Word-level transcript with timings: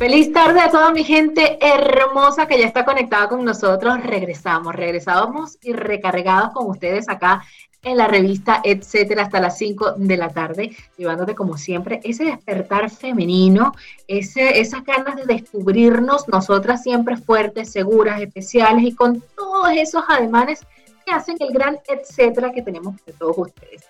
Feliz 0.00 0.32
tarde 0.32 0.60
a 0.60 0.70
toda 0.70 0.92
mi 0.92 1.04
gente 1.04 1.58
hermosa 1.60 2.46
que 2.46 2.58
ya 2.58 2.64
está 2.64 2.86
conectada 2.86 3.28
con 3.28 3.44
nosotros. 3.44 4.02
Regresamos, 4.02 4.74
regresamos 4.74 5.58
y 5.60 5.74
recargados 5.74 6.54
con 6.54 6.70
ustedes 6.70 7.06
acá 7.06 7.42
en 7.82 7.98
la 7.98 8.08
revista, 8.08 8.62
etcétera, 8.64 9.24
hasta 9.24 9.40
las 9.40 9.58
5 9.58 9.96
de 9.98 10.16
la 10.16 10.30
tarde, 10.30 10.74
llevándote 10.96 11.34
como 11.34 11.58
siempre 11.58 12.00
ese 12.02 12.24
despertar 12.24 12.88
femenino, 12.88 13.74
ese, 14.08 14.58
esas 14.58 14.86
ganas 14.86 15.16
de 15.16 15.26
descubrirnos 15.26 16.26
nosotras 16.28 16.82
siempre 16.82 17.18
fuertes, 17.18 17.70
seguras, 17.70 18.22
especiales 18.22 18.84
y 18.84 18.94
con 18.94 19.22
todos 19.36 19.68
esos 19.76 20.02
ademanes 20.08 20.60
que 21.04 21.12
hacen 21.12 21.36
el 21.40 21.52
gran 21.52 21.76
etcétera 21.86 22.52
que 22.52 22.62
tenemos 22.62 22.96
de 23.04 23.12
todos 23.12 23.36
ustedes. 23.36 23.82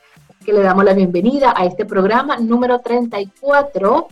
Que 0.44 0.54
le 0.54 0.62
damos 0.62 0.84
la 0.84 0.92
bienvenida 0.92 1.54
a 1.56 1.66
este 1.66 1.84
programa 1.84 2.36
número 2.36 2.80
34 2.80 4.08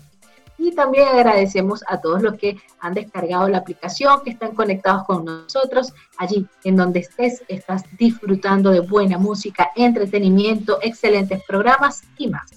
y 0.58 0.72
también 0.72 1.08
agradecemos 1.08 1.84
a 1.86 2.00
todos 2.00 2.20
los 2.20 2.34
que 2.34 2.56
han 2.80 2.94
descargado 2.94 3.48
la 3.48 3.58
aplicación, 3.58 4.22
que 4.24 4.30
están 4.30 4.54
conectados 4.54 5.04
con 5.04 5.24
nosotros. 5.24 5.94
Allí, 6.18 6.46
en 6.64 6.76
donde 6.76 7.00
estés, 7.00 7.44
estás 7.48 7.84
disfrutando 7.96 8.70
de 8.70 8.80
buena 8.80 9.18
música, 9.18 9.70
entretenimiento, 9.76 10.78
excelentes 10.82 11.42
programas 11.44 12.02
y 12.18 12.28
más. 12.28 12.50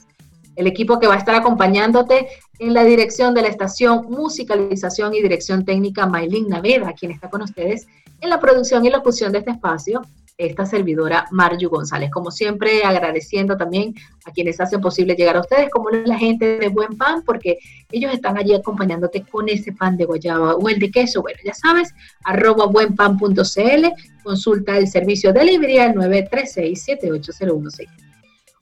El 0.56 0.68
equipo 0.68 1.00
que 1.00 1.08
va 1.08 1.14
a 1.14 1.18
estar 1.18 1.36
acompañándote 1.36 2.28
en 2.60 2.74
la 2.74 2.84
dirección 2.84 3.34
de 3.34 3.44
la 3.44 3.48
estación, 3.48 4.08
musicalización 4.10 5.14
y 5.14 5.22
dirección 5.22 5.64
técnica, 5.64 6.06
Maylin 6.06 6.50
Naveda, 6.50 6.94
quien 6.94 7.12
está 7.12 7.30
con 7.30 7.42
ustedes 7.42 7.88
en 8.20 8.30
la 8.30 8.40
producción 8.40 8.86
y 8.86 8.90
locución 8.90 9.32
de 9.32 9.40
este 9.40 9.52
espacio, 9.52 10.02
esta 10.38 10.66
servidora 10.66 11.28
Marju 11.32 11.70
González. 11.70 12.10
Como 12.12 12.32
siempre, 12.32 12.84
agradeciendo 12.84 13.58
también 13.58 13.94
a 14.26 14.32
quienes 14.32 14.60
hacen 14.60 14.82
posible 14.82 15.16
llegar 15.16 15.38
a 15.38 15.42
ustedes, 15.42 15.70
como 15.70 15.90
la 15.90 16.18
gente 16.18 16.58
de 16.58 16.70
Buen 16.70 16.98
Pan, 16.98 17.24
porque 17.24 17.60
ellos 17.92 18.14
están 18.14 18.38
allí 18.38 18.54
acompañándote 18.54 19.24
con 19.24 19.50
ese 19.50 19.74
pan 19.74 19.98
de 19.98 20.06
guayaba 20.06 20.56
o 20.56 20.70
el 20.70 20.80
de 20.80 20.92
queso. 20.92 21.22
Bueno, 21.22 21.40
ya 21.44 21.54
sabes, 21.54 21.94
arroba 22.24 22.66
buenpan.cl, 22.66 23.86
consulta 24.24 24.78
el 24.78 24.88
servicio 24.88 25.34
de 25.34 25.46
librería 25.46 25.86
al 25.86 25.96
936-78016. 25.96 27.88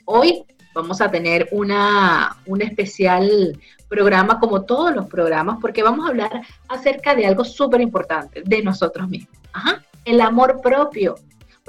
Hoy 0.05 0.43
vamos 0.73 1.01
a 1.01 1.11
tener 1.11 1.47
una, 1.51 2.37
un 2.45 2.61
especial 2.61 3.59
programa 3.87 4.39
como 4.39 4.63
todos 4.63 4.95
los 4.95 5.07
programas, 5.07 5.57
porque 5.59 5.83
vamos 5.83 6.05
a 6.05 6.09
hablar 6.09 6.41
acerca 6.67 7.15
de 7.15 7.25
algo 7.25 7.43
súper 7.43 7.81
importante, 7.81 8.43
de 8.45 8.61
nosotros 8.61 9.09
mismos. 9.09 9.35
Ajá, 9.51 9.83
el 10.05 10.21
amor 10.21 10.61
propio 10.61 11.15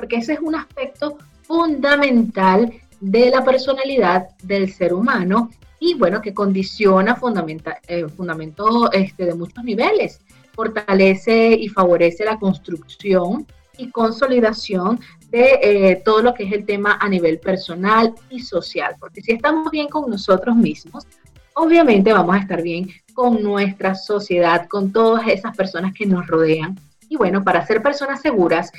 porque 0.00 0.16
ese 0.16 0.32
es 0.32 0.40
un 0.40 0.54
aspecto 0.54 1.18
fundamental 1.42 2.72
de 3.00 3.28
la 3.28 3.44
personalidad 3.44 4.30
del 4.42 4.72
ser 4.72 4.94
humano 4.94 5.50
y 5.78 5.92
bueno, 5.92 6.22
que 6.22 6.32
condiciona 6.32 7.16
fundamenta, 7.16 7.80
eh, 7.86 8.08
fundamento 8.08 8.90
este, 8.92 9.26
de 9.26 9.34
muchos 9.34 9.62
niveles, 9.62 10.22
fortalece 10.54 11.52
y 11.52 11.68
favorece 11.68 12.24
la 12.24 12.38
construcción 12.38 13.46
y 13.76 13.90
consolidación 13.90 15.00
de 15.28 15.58
eh, 15.62 16.02
todo 16.02 16.22
lo 16.22 16.32
que 16.32 16.44
es 16.44 16.52
el 16.52 16.64
tema 16.64 16.96
a 16.98 17.06
nivel 17.06 17.38
personal 17.38 18.14
y 18.30 18.40
social, 18.40 18.96
porque 18.98 19.20
si 19.20 19.32
estamos 19.32 19.70
bien 19.70 19.88
con 19.88 20.08
nosotros 20.08 20.56
mismos, 20.56 21.06
obviamente 21.52 22.10
vamos 22.10 22.36
a 22.36 22.38
estar 22.38 22.62
bien 22.62 22.88
con 23.12 23.42
nuestra 23.42 23.94
sociedad, 23.94 24.66
con 24.66 24.92
todas 24.92 25.28
esas 25.28 25.54
personas 25.54 25.92
que 25.92 26.06
nos 26.06 26.26
rodean. 26.26 26.78
Y 27.10 27.16
bueno, 27.16 27.42
para 27.42 27.66
ser 27.66 27.82
personas 27.82 28.22
seguras 28.22 28.70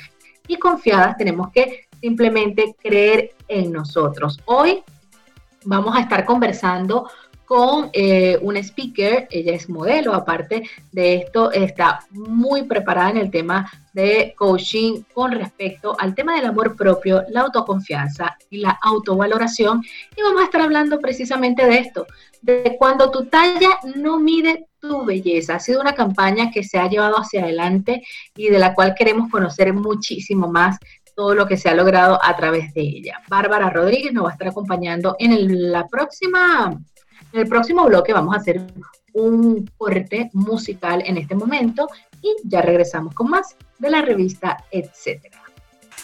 y 0.46 0.56
confiadas, 0.56 1.16
tenemos 1.16 1.50
que 1.50 1.86
simplemente 2.00 2.74
creer 2.82 3.32
en 3.48 3.72
nosotros. 3.72 4.38
Hoy 4.44 4.82
vamos 5.64 5.96
a 5.96 6.00
estar 6.00 6.24
conversando 6.24 7.08
con 7.44 7.90
eh, 7.92 8.38
una 8.40 8.60
speaker, 8.60 9.28
ella 9.30 9.52
es 9.52 9.68
modelo, 9.68 10.14
aparte 10.14 10.62
de 10.90 11.16
esto 11.16 11.52
está 11.52 12.00
muy 12.10 12.62
preparada 12.62 13.10
en 13.10 13.18
el 13.18 13.30
tema 13.30 13.70
de 13.92 14.34
coaching 14.38 15.02
con 15.12 15.32
respecto 15.32 15.94
al 15.98 16.14
tema 16.14 16.34
del 16.34 16.46
amor 16.46 16.74
propio, 16.76 17.24
la 17.28 17.42
autoconfianza 17.42 18.38
y 18.48 18.58
la 18.58 18.78
autovaloración. 18.82 19.82
Y 20.16 20.22
vamos 20.22 20.40
a 20.40 20.44
estar 20.44 20.62
hablando 20.62 20.98
precisamente 20.98 21.66
de 21.66 21.78
esto, 21.78 22.06
de 22.40 22.76
cuando 22.78 23.10
tu 23.10 23.26
talla 23.26 23.78
no 23.96 24.18
mide 24.18 24.66
tu 24.82 25.04
belleza. 25.04 25.54
Ha 25.54 25.60
sido 25.60 25.80
una 25.80 25.94
campaña 25.94 26.50
que 26.50 26.64
se 26.64 26.78
ha 26.78 26.88
llevado 26.88 27.16
hacia 27.16 27.44
adelante 27.44 28.02
y 28.36 28.48
de 28.48 28.58
la 28.58 28.74
cual 28.74 28.94
queremos 28.94 29.30
conocer 29.30 29.72
muchísimo 29.72 30.48
más 30.48 30.76
todo 31.14 31.34
lo 31.34 31.46
que 31.46 31.56
se 31.56 31.68
ha 31.68 31.74
logrado 31.74 32.18
a 32.22 32.36
través 32.36 32.74
de 32.74 32.82
ella. 32.82 33.20
Bárbara 33.28 33.70
Rodríguez 33.70 34.12
nos 34.12 34.24
va 34.24 34.30
a 34.30 34.32
estar 34.32 34.48
acompañando 34.48 35.14
en 35.18 35.70
la 35.70 35.86
próxima 35.86 36.76
en 37.32 37.40
el 37.40 37.48
próximo 37.48 37.86
bloque 37.86 38.12
vamos 38.12 38.34
a 38.34 38.38
hacer 38.38 38.60
un 39.14 39.70
corte 39.76 40.30
musical 40.34 41.02
en 41.06 41.16
este 41.16 41.34
momento 41.34 41.88
y 42.20 42.34
ya 42.44 42.60
regresamos 42.60 43.14
con 43.14 43.30
más 43.30 43.56
de 43.78 43.90
la 43.90 44.02
revista 44.02 44.64
Etcétera. 44.70 45.31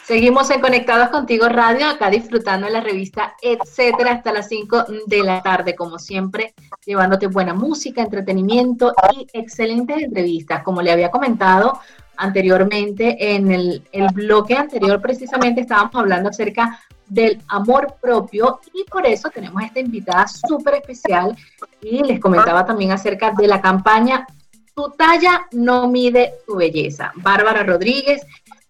Seguimos 0.09 0.49
en 0.49 0.63
Conectados 0.63 1.11
Contigo 1.11 1.51
Radio, 1.51 1.87
acá 1.87 2.09
disfrutando 2.09 2.67
de 2.67 2.73
la 2.73 2.81
revista 2.81 3.37
Etcétera 3.43 4.13
hasta 4.13 4.33
las 4.33 4.49
5 4.49 4.87
de 5.07 5.23
la 5.23 5.43
tarde, 5.43 5.75
como 5.75 5.99
siempre, 5.99 6.55
llevándote 6.87 7.27
buena 7.27 7.53
música, 7.53 8.01
entretenimiento 8.01 8.95
y 9.13 9.27
excelentes 9.35 10.03
entrevistas. 10.03 10.63
Como 10.63 10.81
le 10.81 10.93
había 10.93 11.11
comentado 11.11 11.79
anteriormente, 12.17 13.35
en 13.35 13.51
el, 13.51 13.87
el 13.93 14.09
bloque 14.15 14.55
anterior 14.55 14.99
precisamente 15.03 15.61
estábamos 15.61 15.95
hablando 15.97 16.31
acerca 16.31 16.81
del 17.07 17.43
amor 17.47 17.97
propio 18.01 18.61
y 18.73 18.85
por 18.85 19.05
eso 19.05 19.29
tenemos 19.29 19.63
esta 19.63 19.81
invitada 19.81 20.27
súper 20.27 20.77
especial 20.77 21.37
y 21.83 22.03
les 22.03 22.19
comentaba 22.19 22.65
también 22.65 22.93
acerca 22.93 23.33
de 23.33 23.47
la 23.47 23.61
campaña 23.61 24.27
Tu 24.75 24.91
talla 24.97 25.49
no 25.53 25.87
mide 25.89 26.33
tu 26.47 26.57
belleza. 26.57 27.13
Bárbara 27.17 27.63
Rodríguez, 27.63 28.23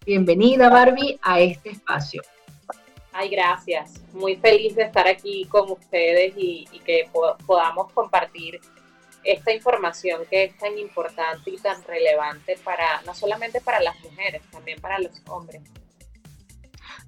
bienvenida 0.05 0.69
Barbie 0.69 1.19
a 1.21 1.39
este 1.39 1.71
espacio. 1.71 2.21
Ay, 3.11 3.29
gracias. 3.29 4.01
Muy 4.13 4.35
feliz 4.37 4.75
de 4.75 4.83
estar 4.83 5.07
aquí 5.07 5.45
con 5.45 5.69
ustedes 5.71 6.33
y, 6.37 6.65
que 6.85 7.09
podamos 7.45 7.91
compartir 7.91 8.59
esta 9.23 9.53
información 9.53 10.21
que 10.29 10.45
es 10.45 10.57
tan 10.57 10.77
importante 10.77 11.51
y 11.51 11.57
tan 11.57 11.83
relevante 11.83 12.57
para 12.63 13.01
no 13.05 13.13
solamente 13.13 13.59
para 13.61 13.81
las 13.81 13.99
mujeres, 14.01 14.41
también 14.51 14.79
para 14.79 14.99
los 14.99 15.11
hombres. 15.27 15.61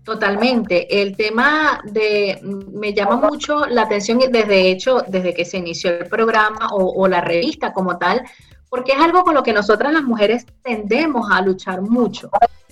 Totalmente. 0.03 1.01
El 1.01 1.15
tema 1.15 1.81
de, 1.85 2.39
me 2.43 2.93
llama 2.93 3.15
mucho 3.17 3.65
la 3.67 3.83
atención 3.83 4.19
desde 4.19 4.71
hecho, 4.71 5.03
desde 5.07 5.33
que 5.33 5.45
se 5.45 5.57
inició 5.57 5.91
el 5.91 6.09
programa 6.09 6.69
o, 6.71 7.07
la 7.07 7.21
revista 7.21 7.71
como 7.71 7.97
tal, 7.97 8.23
porque 8.69 8.93
es 8.93 8.99
algo 8.99 9.23
con 9.23 9.35
lo 9.35 9.43
que 9.43 9.53
nosotras 9.53 9.93
las 9.93 10.03
mujeres 10.03 10.45
tendemos 10.63 11.29
a 11.31 11.41
luchar 11.41 11.81
mucho, 11.81 12.29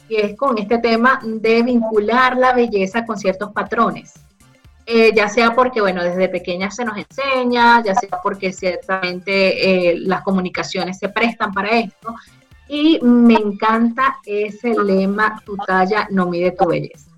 y 0.09 0.17
es 0.17 0.35
con 0.35 0.57
este 0.57 0.79
tema 0.79 1.21
de 1.23 1.63
vincular 1.63 2.35
la 2.35 2.53
belleza 2.53 3.05
con 3.05 3.17
ciertos 3.17 3.51
patrones. 3.53 4.13
Eh, 4.85 5.11
ya 5.15 5.29
sea 5.29 5.53
porque, 5.53 5.81
bueno, 5.81 6.03
desde 6.03 6.27
pequeñas 6.29 6.75
se 6.75 6.83
nos 6.83 6.97
enseña, 6.97 7.83
ya 7.83 7.93
sea 7.93 8.19
porque 8.23 8.51
ciertamente 8.51 9.91
eh, 9.91 9.99
las 9.99 10.23
comunicaciones 10.23 10.97
se 10.97 11.09
prestan 11.09 11.53
para 11.53 11.77
esto, 11.77 12.15
y 12.69 12.99
me 13.01 13.33
encanta 13.33 14.19
ese 14.25 14.75
lema, 14.75 15.41
tu 15.43 15.57
talla 15.57 16.07
no 16.11 16.27
mide 16.27 16.51
tu 16.51 16.67
belleza. 16.67 17.09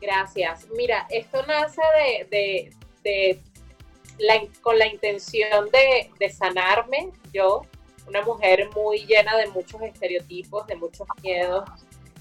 Gracias. 0.00 0.68
Mira, 0.76 1.06
esto 1.10 1.44
nace 1.46 1.82
de, 2.30 3.40
con 4.62 4.78
la 4.78 4.86
intención 4.86 5.68
de, 5.70 6.30
sanarme, 6.30 7.10
yo, 7.32 7.62
una 8.06 8.22
mujer 8.22 8.68
muy 8.74 9.06
llena 9.06 9.36
de 9.36 9.46
muchos 9.48 9.82
estereotipos, 9.82 10.66
de 10.66 10.76
muchos 10.76 11.06
miedos 11.22 11.64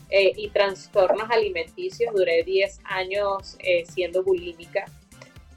eh, 0.09 0.31
y 0.35 0.49
trastornos 0.49 1.29
alimenticios. 1.29 2.13
Duré 2.13 2.43
10 2.43 2.79
años 2.85 3.57
eh, 3.59 3.85
siendo 3.85 4.23
bulímica 4.23 4.85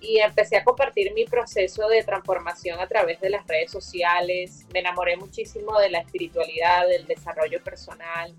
y 0.01 0.19
empecé 0.19 0.57
a 0.57 0.65
compartir 0.65 1.13
mi 1.15 1.25
proceso 1.25 1.89
de 1.89 2.03
transformación 2.03 2.81
a 2.81 2.87
través 2.87 3.21
de 3.21 3.31
las 3.31 3.47
redes 3.47 3.71
sociales. 3.71 4.67
Me 4.73 4.81
enamoré 4.81 5.17
muchísimo 5.17 5.79
de 5.79 5.91
la 5.91 6.01
espiritualidad, 6.01 6.87
del 6.87 7.07
desarrollo 7.07 7.63
personal, 7.63 8.35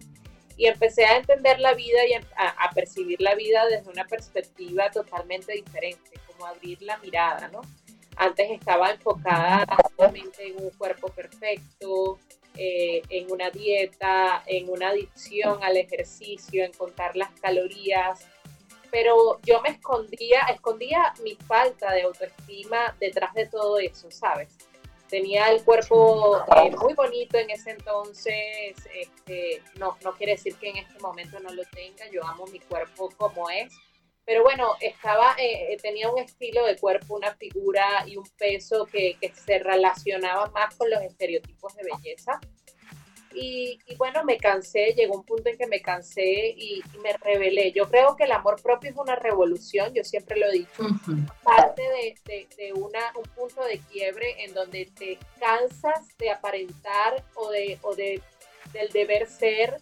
y 0.56 0.66
empecé 0.66 1.06
a 1.06 1.18
entender 1.18 1.60
la 1.60 1.74
vida 1.74 2.06
y 2.08 2.14
a, 2.14 2.70
percibir 2.74 3.22
la 3.22 3.36
vida 3.36 3.66
desde 3.68 3.90
una 3.90 4.06
perspectiva 4.06 4.90
totalmente 4.92 5.54
diferente, 5.54 6.20
como 6.26 6.46
abrir 6.46 6.82
la 6.82 6.98
mirada, 6.98 7.48
¿no? 7.50 7.62
Antes 8.18 8.52
estaba 8.52 8.92
enfocada 8.92 9.66
solamente 9.96 10.48
en 10.48 10.64
un 10.64 10.72
cuerpo 10.72 11.08
perfecto, 11.10 12.18
eh, 12.56 13.04
en 13.10 13.32
una 13.32 13.52
dieta, 13.52 14.44
en 14.48 14.70
una 14.70 14.90
adicción 14.90 15.64
al 15.64 15.78
ejercicio, 15.78 16.66
en 16.66 16.74
contar 16.74 17.16
las 17.16 17.30
calorías, 17.40 18.26
pero 18.90 19.40
yo 19.44 19.62
me 19.62 19.70
escondía, 19.70 20.42
escondía 20.50 21.14
mi 21.24 21.36
falta 21.36 21.94
de 21.94 22.04
autoestima 22.04 22.96
detrás 23.00 23.34
de 23.36 23.46
todo 23.46 23.78
eso, 23.78 24.10
¿sabes? 24.10 24.50
Tenía 25.08 25.52
el 25.52 25.64
cuerpo 25.64 26.44
eh, 26.58 26.72
muy 26.72 26.94
bonito 26.94 27.38
en 27.38 27.50
ese 27.52 27.72
entonces, 27.72 28.76
este, 28.94 29.62
no, 29.78 29.96
no 30.04 30.14
quiere 30.14 30.34
decir 30.34 30.56
que 30.56 30.70
en 30.70 30.78
este 30.78 31.00
momento 31.00 31.40
no 31.40 31.50
lo 31.52 31.64
tenga, 31.66 32.10
yo 32.12 32.26
amo 32.26 32.46
mi 32.48 32.60
cuerpo 32.60 33.10
como 33.18 33.50
es, 33.50 33.72
pero 34.28 34.44
bueno, 34.44 34.76
estaba, 34.82 35.36
eh, 35.40 35.72
eh, 35.72 35.78
tenía 35.82 36.12
un 36.12 36.20
estilo 36.20 36.66
de 36.66 36.76
cuerpo, 36.76 37.16
una 37.16 37.34
figura 37.36 38.04
y 38.06 38.18
un 38.18 38.26
peso 38.38 38.86
que, 38.86 39.16
que 39.22 39.34
se 39.34 39.58
relacionaba 39.60 40.50
más 40.50 40.76
con 40.76 40.90
los 40.90 41.02
estereotipos 41.02 41.74
de 41.78 41.84
belleza. 41.84 42.38
Y, 43.34 43.80
bueno, 43.98 44.26
me 44.26 44.38
cansé, 44.38 44.94
llegó 44.98 45.16
un 45.16 45.24
punto 45.24 45.48
en 45.50 45.58
que 45.58 45.68
me 45.68 45.82
cansé 45.82 46.56
y, 46.58 46.82
me 47.02 47.14
rebelé. 47.14 47.72
Yo 47.72 47.88
creo 47.88 48.18
que 48.18 48.26
el 48.26 48.32
amor 48.34 48.62
propio 48.62 48.90
es 48.90 48.98
una 48.98 49.16
revolución, 49.16 49.94
yo 49.94 50.04
siempre 50.04 50.38
lo 50.38 50.48
he 50.48 50.54
dicho, 50.54 50.84
parte 51.44 51.84
de, 52.26 52.48
de, 52.58 52.74
una, 52.74 53.14
un 53.16 53.24
punto 53.34 53.64
de 53.64 53.80
quiebre 53.92 54.44
en 54.44 54.54
donde 54.54 54.92
te 54.98 55.20
cansas 55.40 56.18
de 56.18 56.32
aparentar 56.32 57.24
o, 57.36 57.50
de, 57.52 57.78
o 57.82 57.96
de, 57.96 58.22
del 58.74 58.90
deber 58.90 59.28
ser 59.28 59.78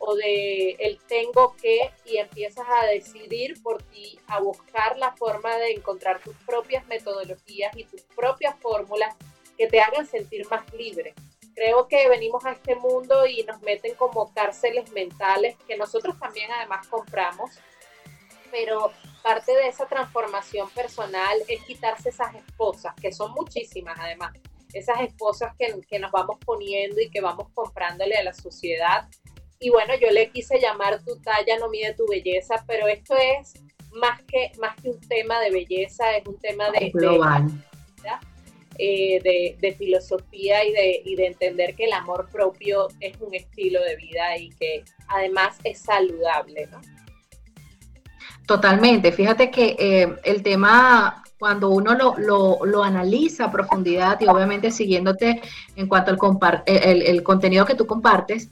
o 0.00 0.16
de 0.16 0.72
el 0.80 0.98
tengo 1.06 1.54
que 1.56 1.92
y 2.04 2.16
empiezas 2.16 2.66
a 2.68 2.86
decidir 2.86 3.62
por 3.62 3.82
ti, 3.84 4.18
a 4.26 4.40
buscar 4.40 4.98
la 4.98 5.12
forma 5.12 5.56
de 5.56 5.72
encontrar 5.72 6.20
tus 6.20 6.34
propias 6.46 6.86
metodologías 6.88 7.76
y 7.76 7.84
tus 7.84 8.02
propias 8.16 8.56
fórmulas 8.60 9.14
que 9.56 9.68
te 9.68 9.80
hagan 9.80 10.06
sentir 10.06 10.48
más 10.50 10.72
libre 10.72 11.14
creo 11.60 11.88
que 11.88 12.08
venimos 12.08 12.44
a 12.46 12.52
este 12.52 12.74
mundo 12.74 13.26
y 13.26 13.42
nos 13.44 13.60
meten 13.60 13.94
como 13.94 14.32
cárceles 14.32 14.90
mentales 14.92 15.56
que 15.66 15.76
nosotros 15.76 16.18
también 16.18 16.50
además 16.50 16.86
compramos, 16.88 17.50
pero 18.50 18.90
parte 19.22 19.52
de 19.52 19.68
esa 19.68 19.86
transformación 19.86 20.70
personal 20.70 21.38
es 21.48 21.62
quitarse 21.64 22.08
esas 22.08 22.34
esposas, 22.34 22.94
que 22.94 23.12
son 23.12 23.32
muchísimas 23.32 23.98
además, 24.00 24.32
esas 24.72 25.00
esposas 25.00 25.54
que, 25.58 25.80
que 25.86 25.98
nos 25.98 26.10
vamos 26.12 26.38
poniendo 26.44 26.98
y 26.98 27.10
que 27.10 27.20
vamos 27.20 27.48
comprándole 27.52 28.16
a 28.16 28.24
la 28.24 28.32
sociedad. 28.32 29.06
Y 29.62 29.68
bueno, 29.68 29.92
yo 30.00 30.10
le 30.10 30.30
quise 30.30 30.58
llamar 30.58 31.04
tu 31.04 31.20
talla 31.20 31.58
no 31.58 31.68
mide 31.68 31.94
tu 31.94 32.06
belleza, 32.08 32.64
pero 32.66 32.88
esto 32.88 33.14
es 33.14 33.52
más 33.92 34.22
que, 34.22 34.52
más 34.58 34.74
que 34.80 34.88
un 34.88 35.00
tema 35.00 35.38
de 35.40 35.50
belleza, 35.50 36.16
es 36.16 36.26
un 36.26 36.38
tema 36.38 36.70
de... 36.70 36.90
Global. 36.90 37.46
Eh, 38.82 39.20
de, 39.60 39.72
filosofía 39.74 40.64
y 40.64 40.72
de, 40.72 41.02
de 41.14 41.26
entender 41.26 41.74
que 41.74 41.84
el 41.84 41.92
amor 41.92 42.30
propio 42.32 42.88
es 43.00 43.20
un 43.20 43.34
estilo 43.34 43.82
de 43.82 43.96
vida 43.96 44.38
y 44.38 44.48
que 44.50 44.84
además 45.08 45.58
es 45.64 45.80
saludable, 45.80 46.66
¿no? 46.68 46.80
Totalmente. 48.46 49.12
Fíjate 49.12 49.50
que 49.50 49.76
eh, 49.78 50.16
el 50.24 50.42
tema, 50.42 51.22
cuando 51.38 51.68
uno 51.68 51.94
lo, 51.94 52.82
analiza 52.82 53.44
a 53.44 53.52
profundidad 53.52 54.18
y 54.18 54.26
obviamente 54.28 54.70
siguiéndote 54.70 55.42
en 55.76 55.86
cuanto 55.86 56.12
al 56.12 56.62
el, 56.64 57.02
el, 57.02 57.22
contenido 57.22 57.66
que 57.66 57.74
tú 57.74 57.86
compartes, 57.86 58.48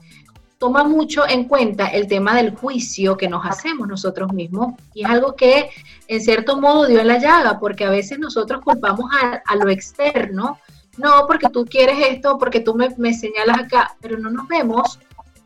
toma 0.59 0.83
mucho 0.85 1.27
en 1.29 1.45
cuenta 1.45 1.87
el 1.87 2.09
tema 2.09 2.35
del 2.37 2.55
juicio 2.55 3.17
que 3.17 3.29
nos 3.29 3.47
hacemos 3.47 3.87
nosotros 3.87 4.33
mismos 4.33 4.75
y 4.93 5.05
es 5.05 5.11
algo 5.11 5.37
que 5.37 5.71
en 6.09 6.21
cierto 6.21 6.61
modo 6.61 6.87
dio 6.87 7.01
en 7.01 7.07
la 7.07 7.19
llaga 7.19 7.59
porque 7.61 7.85
a 7.85 7.91
veces 7.91 8.19
nosotros 8.19 8.63
culpamos 8.65 9.11
a, 9.45 9.57
lo 9.57 9.71
externo, 9.71 10.59
no 10.97 11.27
porque 11.27 11.49
tú 11.49 11.65
quieres 11.65 11.99
esto, 12.09 12.39
porque 12.39 12.61
tú 12.61 12.75
me, 12.75 12.89
me, 12.99 13.15
señalas 13.15 13.59
acá, 13.61 13.97
pero 14.01 14.19
no 14.19 14.31
nos 14.31 14.49
vemos 14.49 14.99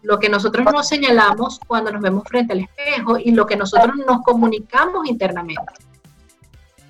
lo 0.03 0.19
que 0.19 0.31
nosotros 0.31 0.67
nos 0.73 0.89
señalamos 0.89 1.61
cuando 1.67 1.93
nos 1.93 2.03
vemos 2.03 2.25
frente 2.27 2.55
al 2.55 2.61
espejo 2.61 3.19
y 3.19 3.33
lo 3.33 3.47
que 3.47 3.57
nosotros 3.57 3.95
nos 4.07 4.23
comunicamos 4.23 5.07
internamente. 5.07 5.63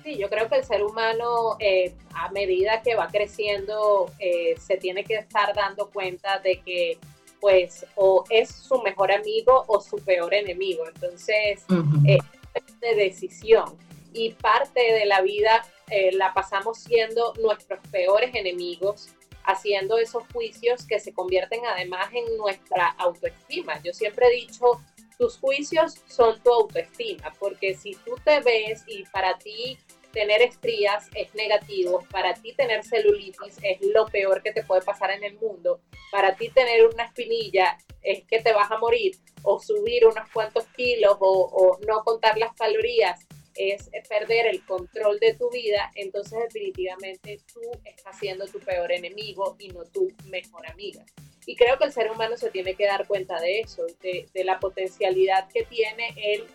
Sí, 0.03 0.17
yo 0.17 0.29
creo 0.29 0.49
que 0.49 0.57
el 0.57 0.65
ser 0.65 0.83
humano 0.83 1.55
eh, 1.59 1.95
a 2.13 2.29
medida 2.31 2.81
que 2.81 2.95
va 2.95 3.07
creciendo 3.07 4.11
eh, 4.19 4.55
se 4.59 4.77
tiene 4.77 5.03
que 5.03 5.15
estar 5.15 5.53
dando 5.53 5.89
cuenta 5.89 6.39
de 6.39 6.61
que 6.61 6.97
pues 7.43 7.85
o 7.95 8.23
es 8.29 8.49
su 8.49 8.81
mejor 8.81 9.11
amigo 9.11 9.65
o 9.67 9.81
su 9.81 9.97
peor 9.97 10.33
enemigo. 10.33 10.87
Entonces, 10.87 11.65
es 12.05 12.79
de 12.79 12.95
decisión. 12.95 13.77
Y 14.13 14.29
parte 14.29 14.79
de 14.79 15.05
la 15.05 15.19
vida 15.19 15.65
eh, 15.89 16.13
la 16.13 16.33
pasamos 16.33 16.77
siendo 16.77 17.33
nuestros 17.41 17.81
peores 17.91 18.33
enemigos, 18.33 19.09
haciendo 19.43 19.97
esos 19.97 20.23
juicios 20.31 20.87
que 20.87 21.01
se 21.01 21.13
convierten 21.13 21.65
además 21.65 22.07
en 22.13 22.37
nuestra 22.37 22.87
autoestima. 22.97 23.81
Yo 23.83 23.91
siempre 23.91 24.27
he 24.27 24.35
dicho, 24.35 24.79
tus 25.17 25.37
juicios 25.37 25.95
son 26.07 26.41
tu 26.43 26.53
autoestima, 26.53 27.33
porque 27.39 27.75
si 27.75 27.95
tú 28.05 28.15
te 28.23 28.39
ves 28.39 28.85
y 28.87 29.03
para 29.11 29.37
ti 29.37 29.77
tener 30.13 30.41
estrías 30.43 31.09
es 31.15 31.33
negativo, 31.33 32.05
para 32.11 32.33
ti 32.35 32.53
tener 32.53 32.85
celulitis 32.85 33.57
es 33.63 33.81
lo 33.81 34.05
peor 34.05 34.41
que 34.43 34.53
te 34.53 34.63
puede 34.63 34.81
pasar 34.81 35.11
en 35.11 35.23
el 35.23 35.33
mundo, 35.33 35.81
para 36.11 36.35
ti 36.35 36.49
tener 36.49 36.85
una 36.85 37.05
espinilla 37.05 37.77
es 38.01 38.23
que 38.25 38.39
te 38.39 38.53
vas 38.53 38.71
a 38.71 38.77
morir, 38.77 39.17
o 39.41 39.59
subir 39.59 40.05
unos 40.05 40.29
cuantos 40.31 40.65
kilos 40.75 41.17
o, 41.19 41.77
no 41.87 42.03
contar 42.03 42.37
las 42.37 42.53
calorías 42.53 43.19
es 43.55 43.89
perder 44.07 44.47
el 44.47 44.65
control 44.65 45.19
de 45.19 45.33
tu 45.33 45.49
vida, 45.49 45.91
entonces 45.95 46.39
definitivamente 46.43 47.39
tú 47.53 47.61
estás 47.83 48.17
siendo 48.17 48.45
tu 48.45 48.59
peor 48.59 48.91
enemigo 48.91 49.55
y 49.59 49.67
no 49.69 49.83
tu 49.85 50.11
mejor 50.25 50.65
amiga. 50.71 51.05
Y 51.45 51.55
creo 51.55 51.77
que 51.77 51.83
el 51.83 51.91
ser 51.91 52.09
humano 52.09 52.37
se 52.37 52.49
tiene 52.49 52.73
que 52.75 52.85
dar 52.85 53.05
cuenta 53.05 53.39
de 53.39 53.59
eso, 53.59 53.85
de, 54.01 54.27
de 54.33 54.43
la 54.43 54.59
potencialidad 54.59 55.49
que 55.49 55.63
tiene 55.65 56.15
el 56.17 56.47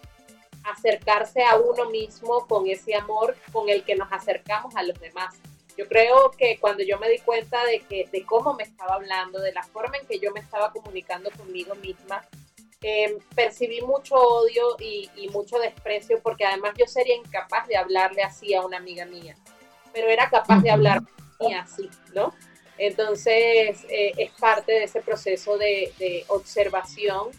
acercarse 0.65 1.43
a 1.45 1.57
uno 1.57 1.91
mismo 1.91 2.47
con 2.47 2.67
ese 2.67 2.95
amor 2.95 3.37
con 3.53 3.69
el 3.69 3.85
que 3.85 3.97
nos 3.97 4.13
acercamos 4.13 4.75
a 4.77 4.83
los 4.83 4.99
demás. 5.01 5.35
Yo 5.77 5.87
creo 5.87 6.33
que 6.33 6.59
cuando 6.59 6.83
yo 6.83 6.99
me 6.99 7.09
di 7.09 7.19
cuenta 7.21 7.65
de, 7.65 7.81
que, 7.81 8.09
de 8.11 8.25
cómo 8.25 8.55
me 8.55 8.65
estaba 8.65 8.97
hablando, 8.97 9.41
de 9.41 9.53
la 9.53 9.63
forma 9.63 9.97
en 9.97 10.07
que 10.07 10.19
yo 10.19 10.33
me 10.33 10.41
estaba 10.41 10.73
comunicando 10.73 11.31
conmigo 11.31 11.75
misma, 11.77 12.25
em, 12.83 13.19
percibí 13.35 13.81
mucho 13.83 14.17
odio 14.17 14.77
y, 14.81 15.09
mucho 15.33 15.59
desprecio 15.59 16.21
porque 16.21 16.45
además 16.45 16.73
yo 16.77 16.87
sería 16.87 17.15
incapaz 17.15 17.69
de 17.69 17.77
hablarle 17.77 18.23
así 18.23 18.55
a 18.55 18.63
una 18.63 18.79
amiga 18.79 19.05
mía, 19.05 19.37
pero 19.93 20.09
era 20.09 20.29
capaz 20.29 20.63
de 20.63 20.71
hablar 20.71 21.03
así, 21.61 21.89
¿no? 22.13 22.35
Entonces 22.77 23.85
eh, 23.89 24.13
es 24.17 24.33
parte 24.33 24.73
de 24.73 24.85
ese 24.85 25.01
proceso 25.01 25.59
de, 25.59 25.93
de 25.99 26.25
observación 26.29 27.31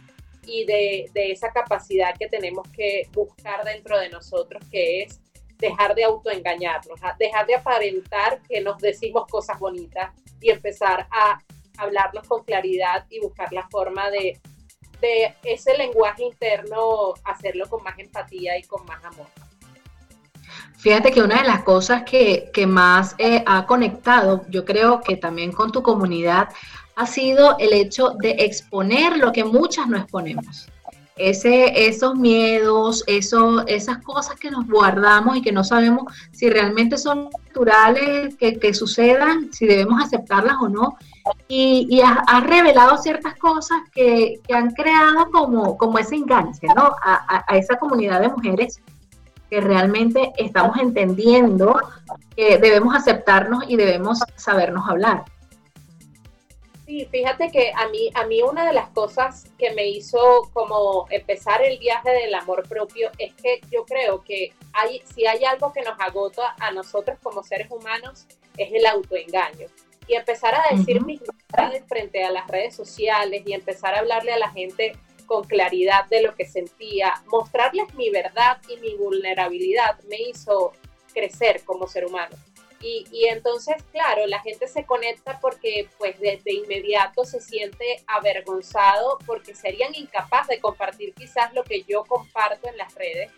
y 0.46 0.66
de, 0.66 1.10
esa 1.14 1.52
capacidad 1.52 2.16
que 2.18 2.28
tenemos 2.28 2.68
que 2.70 3.08
buscar 3.14 3.64
dentro 3.64 3.98
de 4.00 4.10
nosotros, 4.10 4.64
que 4.72 5.04
es 5.04 5.20
dejar 5.58 5.94
de 5.96 6.06
autoengañarnos, 6.06 7.00
dejar 7.18 7.46
de 7.46 7.56
aparentar 7.56 8.42
que 8.48 8.62
nos 8.62 8.78
decimos 8.78 9.26
cosas 9.30 9.60
bonitas 9.60 10.12
y 10.42 10.50
empezar 10.50 11.08
a 11.12 11.40
hablarnos 11.78 12.28
con 12.28 12.44
claridad 12.44 13.06
y 13.10 13.20
buscar 13.20 13.52
la 13.52 13.68
forma 13.70 14.10
de, 14.10 14.40
de 15.02 15.36
ese 15.44 15.78
lenguaje 15.78 16.24
interno, 16.24 17.14
hacerlo 17.26 17.70
con 17.70 17.84
más 17.84 17.98
empatía 18.00 18.58
y 18.58 18.64
con 18.64 18.86
más 18.86 19.04
amor. 19.04 19.28
Fíjate 20.78 21.12
que 21.12 21.22
una 21.22 21.42
de 21.42 21.48
las 21.48 21.64
cosas 21.64 22.04
que, 22.04 22.50
más 22.66 23.16
eh, 23.18 23.44
ha 23.46 23.66
conectado, 23.66 24.46
yo 24.50 24.64
creo 24.64 25.02
que 25.02 25.18
también 25.18 25.52
con 25.52 25.72
tu 25.72 25.84
comunidad, 25.84 26.50
ha 27.00 27.06
sido 27.06 27.58
el 27.60 27.72
hecho 27.72 28.14
de 28.20 28.32
exponer 28.32 29.18
lo 29.18 29.32
que 29.32 29.46
muchas 29.46 29.88
no 29.88 29.96
exponemos. 29.96 30.68
Ese, 31.16 31.88
esos 31.88 32.16
miedos, 32.16 33.06
eso, 33.08 33.66
esas 33.68 34.00
cosas 34.00 34.38
que 34.38 34.52
nos 34.52 34.68
guardamos 34.68 35.38
y 35.38 35.42
que 35.42 35.54
no 35.54 35.64
sabemos 35.64 36.14
si 36.34 36.50
realmente 36.50 36.98
son 36.98 37.30
naturales, 37.48 38.36
que, 38.36 38.74
sucedan, 38.74 39.48
si 39.54 39.66
debemos 39.66 40.04
aceptarlas 40.04 40.58
o 40.60 40.68
no. 40.68 40.98
Y, 41.48 42.02
ha, 42.02 42.42
revelado 42.42 42.98
ciertas 42.98 43.36
cosas 43.36 43.78
que, 43.94 44.42
han 44.54 44.72
creado 44.72 45.32
como, 45.32 45.78
como 45.78 46.00
ese 46.00 46.18
enganche 46.18 46.68
¿no? 46.76 46.92
a, 47.02 47.46
a 47.48 47.58
esa 47.58 47.78
comunidad 47.78 48.20
de 48.20 48.28
mujeres 48.28 48.82
que 49.50 49.62
realmente 49.62 50.34
estamos 50.38 50.78
entendiendo 50.78 51.80
que 52.36 52.58
debemos 52.58 52.94
aceptarnos 52.94 53.64
y 53.70 53.78
debemos 53.78 54.20
sabernos 54.36 54.86
hablar. 54.90 55.24
Sí, 56.90 57.06
fíjate 57.06 57.52
que 57.52 57.72
a 57.76 57.88
mí, 57.90 58.10
a 58.16 58.26
mí 58.26 58.42
una 58.42 58.66
de 58.66 58.74
las 58.74 58.90
cosas 58.90 59.46
que 59.60 59.70
me 59.76 59.88
hizo 59.88 60.50
como 60.54 61.06
empezar 61.12 61.62
el 61.62 61.78
viaje 61.78 62.10
del 62.10 62.34
amor 62.34 62.68
propio 62.68 63.12
es 63.20 63.32
que 63.36 63.62
yo 63.70 63.86
creo 63.86 64.24
que 64.24 64.54
hay, 64.74 65.00
si 65.14 65.28
hay 65.28 65.46
algo 65.46 65.72
que 65.72 65.84
nos 65.84 66.00
agota 66.00 66.56
a 66.60 66.72
nosotros 66.72 67.20
como 67.22 67.44
seres 67.44 67.70
humanos 67.70 68.26
es 68.58 68.74
el 68.74 68.88
autoengaño. 68.88 69.68
Y 70.08 70.16
empezar 70.16 70.56
a 70.56 70.76
decir 70.76 71.06
mis 71.06 71.22
verdades 71.52 71.84
frente 71.88 72.24
a 72.24 72.32
las 72.32 72.48
redes 72.48 72.76
sociales 72.76 73.44
y 73.46 73.54
empezar 73.54 73.94
a 73.94 74.00
hablarle 74.00 74.34
a 74.34 74.40
la 74.40 74.50
gente 74.50 74.94
con 75.28 75.44
claridad 75.44 76.08
de 76.08 76.24
lo 76.24 76.34
que 76.34 76.48
sentía, 76.48 77.22
mostrarles 77.28 77.94
mi 77.94 78.10
verdad 78.10 78.58
y 78.68 78.78
mi 78.78 78.96
vulnerabilidad 78.96 80.00
me 80.10 80.20
hizo 80.20 80.74
crecer 81.14 81.64
como 81.66 81.88
ser 81.88 82.08
humano 82.08 82.36
Y, 82.82 83.06
y, 83.12 83.28
entonces, 83.28 83.76
claro, 83.92 84.26
la 84.28 84.40
gente 84.40 84.68
se 84.68 84.86
conecta 84.86 85.40
porque 85.42 85.90
pues 85.98 86.20
desde 86.20 86.54
inmediato 86.54 87.26
se 87.26 87.42
siente 87.42 88.04
avergonzado 88.08 89.18
porque 89.26 89.54
serían 89.54 89.94
incapaces 89.96 90.48
de 90.48 90.60
compartir 90.62 91.14
quizás 91.14 91.54
lo 91.54 91.64
que 91.64 91.84
yo 91.84 92.06
comparto 92.06 92.70
en 92.70 92.78
las 92.78 92.96
redes 92.96 93.32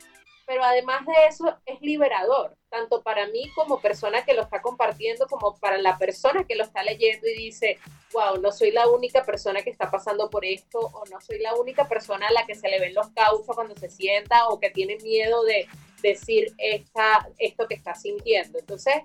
pero 0.52 0.66
además 0.66 1.06
de 1.06 1.14
eso 1.30 1.58
es 1.66 1.80
liberador, 1.82 2.58
tanto 2.70 3.02
para 3.02 3.26
mí 3.28 3.50
como 3.56 3.80
persona 3.80 4.26
que 4.26 4.34
lo 4.34 4.42
está 4.42 4.62
compartiendo, 4.62 5.26
como 5.28 5.58
para 5.60 5.78
la 5.78 5.98
persona 5.98 6.44
que 6.44 6.56
lo 6.56 6.66
está 6.66 6.84
leyendo 6.84 7.26
y 7.26 7.46
dice, 7.46 7.80
wow, 8.12 8.38
no 8.42 8.52
soy 8.52 8.72
la 8.72 8.90
única 8.90 9.24
persona 9.24 9.62
que 9.62 9.70
está 9.70 9.90
pasando 9.90 10.30
por 10.30 10.44
esto, 10.44 10.80
o 10.80 11.04
no 11.10 11.22
soy 11.22 11.40
la 11.40 11.56
única 11.56 11.88
persona 11.88 12.28
a 12.28 12.34
la 12.34 12.46
que 12.46 12.56
se 12.56 12.68
le 12.68 12.82
ven 12.82 12.94
los 12.94 13.08
cauchos 13.12 13.56
cuando 13.56 13.78
se 13.78 13.90
sienta, 13.90 14.50
o 14.50 14.60
que 14.60 14.72
tiene 14.72 14.98
miedo 14.98 15.42
de 15.46 15.68
decir 16.02 16.54
esta, 16.58 17.30
esto 17.38 17.66
que 17.66 17.76
está 17.76 17.96
sintiendo. 17.96 18.60
Entonces, 18.60 19.04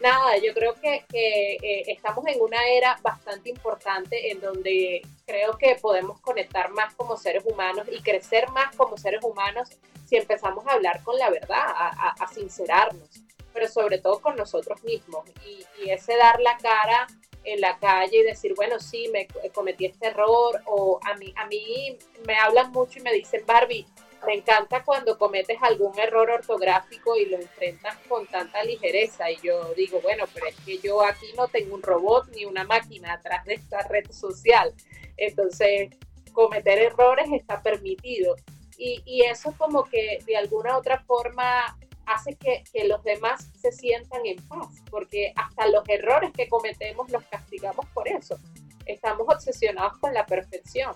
nada, 0.00 0.36
yo 0.38 0.52
creo 0.54 0.74
que, 0.74 1.04
eh, 1.12 1.84
estamos 1.86 2.26
en 2.26 2.40
una 2.40 2.62
era 2.68 2.98
bastante 3.02 3.50
importante 3.50 4.30
en 4.30 4.40
donde 4.40 5.02
creo 5.26 5.56
que 5.58 5.76
podemos 5.76 6.20
conectar 6.20 6.70
más 6.70 6.94
como 6.94 7.16
seres 7.16 7.44
humanos 7.46 7.86
y 7.90 8.00
crecer 8.02 8.48
más 8.50 8.74
como 8.76 8.96
seres 8.96 9.22
humanos 9.22 9.68
si 10.06 10.16
empezamos 10.16 10.66
a 10.66 10.72
hablar 10.72 11.02
con 11.02 11.18
la 11.18 11.30
verdad, 11.30 11.64
a, 11.66 12.26
sincerarnos, 12.32 13.08
pero 13.52 13.68
sobre 13.68 13.98
todo 13.98 14.20
con 14.20 14.36
nosotros 14.36 14.82
mismos. 14.84 15.24
Y, 15.44 15.66
y, 15.82 15.90
ese 15.90 16.16
dar 16.16 16.40
la 16.40 16.56
cara 16.58 17.08
en 17.42 17.60
la 17.60 17.78
calle 17.78 18.18
y 18.18 18.22
decir, 18.22 18.54
bueno, 18.54 18.78
sí, 18.78 19.08
me 19.08 19.26
cometí 19.52 19.86
este 19.86 20.08
error, 20.08 20.60
o 20.66 21.00
a 21.02 21.14
mí, 21.14 21.32
a 21.36 21.46
mí 21.46 21.98
me 22.26 22.36
hablan 22.36 22.70
mucho 22.70 22.98
y 22.98 23.02
me 23.02 23.12
dicen, 23.12 23.44
Barbie, 23.46 23.86
me 24.24 24.34
encanta 24.34 24.82
cuando 24.84 25.18
cometes 25.18 25.58
algún 25.62 25.98
error 25.98 26.30
ortográfico 26.30 27.16
y 27.16 27.26
lo 27.26 27.36
enfrentas 27.36 27.96
con 28.08 28.26
tanta 28.26 28.62
ligereza. 28.64 29.30
Y 29.30 29.38
yo 29.42 29.74
digo, 29.74 30.00
bueno, 30.00 30.24
pero 30.32 30.46
es 30.46 30.56
que 30.64 30.78
yo 30.78 31.02
aquí 31.04 31.26
no 31.36 31.48
tengo 31.48 31.74
un 31.74 31.82
robot 31.82 32.28
ni 32.34 32.44
una 32.44 32.64
máquina 32.64 33.14
atrás 33.14 33.44
de 33.44 33.54
esta 33.54 33.82
red 33.88 34.10
social. 34.10 34.72
Entonces, 35.16 35.90
cometer 36.32 36.78
errores 36.78 37.28
está 37.32 37.62
permitido. 37.62 38.36
Y, 38.78 39.02
y 39.04 39.22
eso 39.22 39.54
como 39.56 39.84
que 39.84 40.18
de 40.26 40.36
alguna 40.36 40.76
otra 40.76 41.00
forma 41.00 41.76
hace 42.04 42.36
que, 42.36 42.62
que, 42.72 42.86
los 42.86 43.02
demás 43.02 43.50
se 43.60 43.72
sientan 43.72 44.24
en 44.24 44.36
paz, 44.46 44.68
porque 44.90 45.32
hasta 45.34 45.66
los 45.66 45.82
errores 45.88 46.30
que 46.32 46.48
cometemos 46.48 47.10
los 47.10 47.24
castigamos 47.24 47.86
por 47.86 48.06
eso. 48.06 48.38
Estamos 48.84 49.26
obsesionados 49.28 49.98
con 49.98 50.14
la 50.14 50.24
perfección 50.26 50.94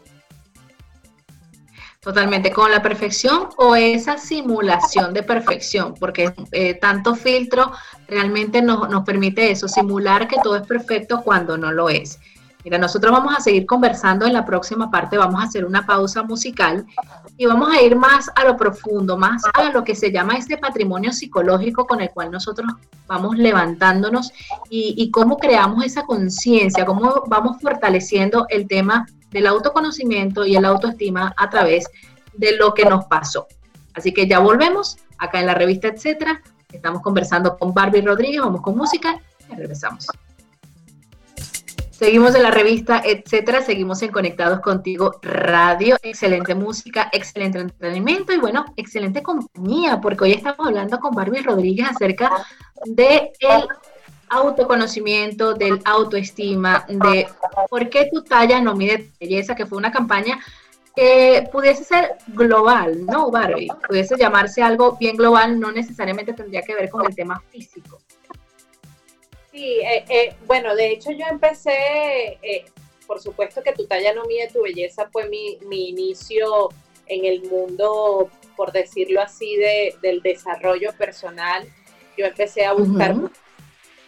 totalmente 2.01 2.51
con 2.51 2.71
la 2.71 2.83
perfección 2.83 3.49
o 3.59 3.77
esa 3.77 4.17
simulación 4.17 5.13
de 5.13 5.23
perfección, 5.23 5.95
porque 5.99 6.33
eh, 6.53 6.75
tanto 6.75 7.15
filtro 7.15 7.73
realmente 8.09 8.63
nos, 8.63 8.89
nos 8.89 9.05
permite 9.05 9.51
eso, 9.51 9.69
simular 9.69 10.27
que 10.27 10.39
todo 10.43 10.57
es 10.57 10.67
perfecto 10.67 11.21
cuando 11.23 11.59
no 11.59 11.73
lo 11.73 11.91
es. 11.91 12.19
Mira, 12.65 12.77
nosotros 12.77 13.11
vamos 13.13 13.35
a 13.35 13.41
seguir 13.41 13.65
conversando 13.65 14.27
en 14.27 14.35
la 14.35 14.45
próxima 14.45 14.91
parte, 14.91 15.17
vamos 15.17 15.41
a 15.41 15.45
hacer 15.45 15.65
una 15.65 15.87
pausa 15.87 16.23
musical 16.23 16.85
y 17.39 17.47
vamos 17.47 17.71
a 17.75 17.81
ir 17.81 17.97
más 17.97 18.31
a 18.35 18.45
lo 18.45 18.57
profundo, 18.57 19.17
más 19.17 19.43
a 19.55 19.71
lo 19.71 19.83
que 19.83 19.95
se 19.95 20.13
llama 20.13 20.35
este 20.35 20.59
patrimonio 20.59 21.13
psicológico 21.13 21.87
con 21.87 22.03
el 22.03 22.11
cual 22.11 22.31
nosotros 22.31 22.71
vamos 23.07 23.39
levantándonos 23.39 24.31
y, 24.69 24.95
y 24.99 25.11
cómo 25.11 25.39
creamos 25.39 25.85
esa 25.85 26.03
conciencia, 26.05 26.85
cómo 26.85 27.25
vamos 27.29 27.57
fortaleciendo 27.63 28.47
el 28.51 28.69
tema 28.69 29.07
del 29.31 29.47
autoconocimiento 29.47 30.45
y 30.45 30.57
el 30.57 30.65
autoestima 30.65 31.35
a 31.37 31.51
través 31.51 31.89
de 32.35 32.57
lo 32.57 32.75
que 32.75 32.85
nos 32.85 33.05
pasó. 33.07 33.47
Así 33.95 34.13
que 34.13 34.27
ya 34.27 34.39
volvemos 34.39 34.99
acá 35.19 35.41
en 35.41 35.47
la 35.47 35.55
revista, 35.55 35.89
etcétera. 35.89 36.43
Estamos 36.73 37.03
conversando 37.03 37.57
con 37.59 37.75
Barbie 37.75 38.03
Rodríguez, 38.03 38.41
vamos 38.41 38.61
con 38.61 38.77
música 38.77 39.21
y 39.51 39.55
regresamos. 39.55 40.07
Seguimos 42.01 42.35
en 42.35 42.45
la 42.45 42.51
revista, 42.51 43.03
etcétera. 43.05 43.61
Seguimos 43.61 44.01
en 44.01 44.11
Conectados 44.11 44.61
Contigo 44.61 45.19
Radio. 45.21 45.99
Excelente 46.03 46.55
música, 46.55 47.11
excelente 47.13 47.59
entretenimiento 47.59 48.33
y 48.33 48.39
bueno, 48.39 48.65
excelente 48.77 49.23
compañía, 49.23 50.01
porque 50.01 50.25
hoy 50.25 50.33
estamos 50.33 50.67
hablando 50.67 50.99
con 50.99 51.15
Barbie 51.15 51.43
Rodríguez 51.43 51.89
acerca 51.91 52.31
de 52.87 53.33
el 53.41 53.69
autoconocimiento, 54.31 55.55
del 55.55 55.81
autoestima, 55.85 56.87
de 56.89 57.29
por 57.69 57.91
qué 57.91 58.09
tu 58.11 58.23
talla 58.23 58.61
no 58.61 58.75
mide 58.75 59.11
belleza, 59.21 59.55
que 59.55 59.67
fue 59.67 59.77
una 59.77 59.93
campaña 59.93 60.41
que 60.95 61.49
pudiese 61.53 61.85
ser 61.85 62.17
global, 62.29 63.05
¿no, 63.07 63.31
Barbie? 63.31 63.69
Pudiese 63.87 64.17
llamarse 64.17 64.63
algo 64.63 64.97
bien 64.99 65.17
global, 65.17 65.59
no 65.59 65.71
necesariamente 65.71 66.33
tendría 66.33 66.63
que 66.63 66.75
ver 66.75 66.89
con 66.89 67.07
el 67.07 67.15
tema 67.15 67.43
físico. 67.51 68.01
Sí, 69.53 69.81
eh, 69.81 70.05
eh, 70.09 70.35
bueno, 70.47 70.75
de 70.75 70.93
hecho 70.93 71.11
yo 71.11 71.27
empecé, 71.29 72.39
eh, 72.43 72.65
por 73.07 73.21
supuesto 73.21 73.63
que 73.63 73.73
tu 73.73 73.87
talla 73.87 74.15
no 74.15 74.25
mide 74.25 74.49
tu 74.49 74.63
belleza, 74.63 75.09
fue 75.11 75.29
mi, 75.29 75.59
mi 75.67 75.89
inicio 75.89 76.69
en 77.07 77.25
el 77.25 77.43
mundo, 77.43 78.31
por 78.57 78.71
decirlo 78.71 79.21
así, 79.21 79.57
de, 79.57 79.97
del 80.03 80.23
desarrollo 80.23 80.93
personal. 80.93 81.67
Yo 82.17 82.27
empecé 82.27 82.65
a 82.65 82.73
buscar 82.73 83.17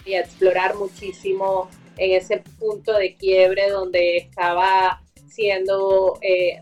y 0.05 0.15
a 0.15 0.21
explorar 0.21 0.75
muchísimo 0.75 1.71
en 1.97 2.13
ese 2.13 2.39
punto 2.59 2.93
de 2.95 3.17
quiebre 3.17 3.71
donde 3.71 4.17
estaba 4.17 5.03
siendo, 5.29 6.19
eh, 6.23 6.61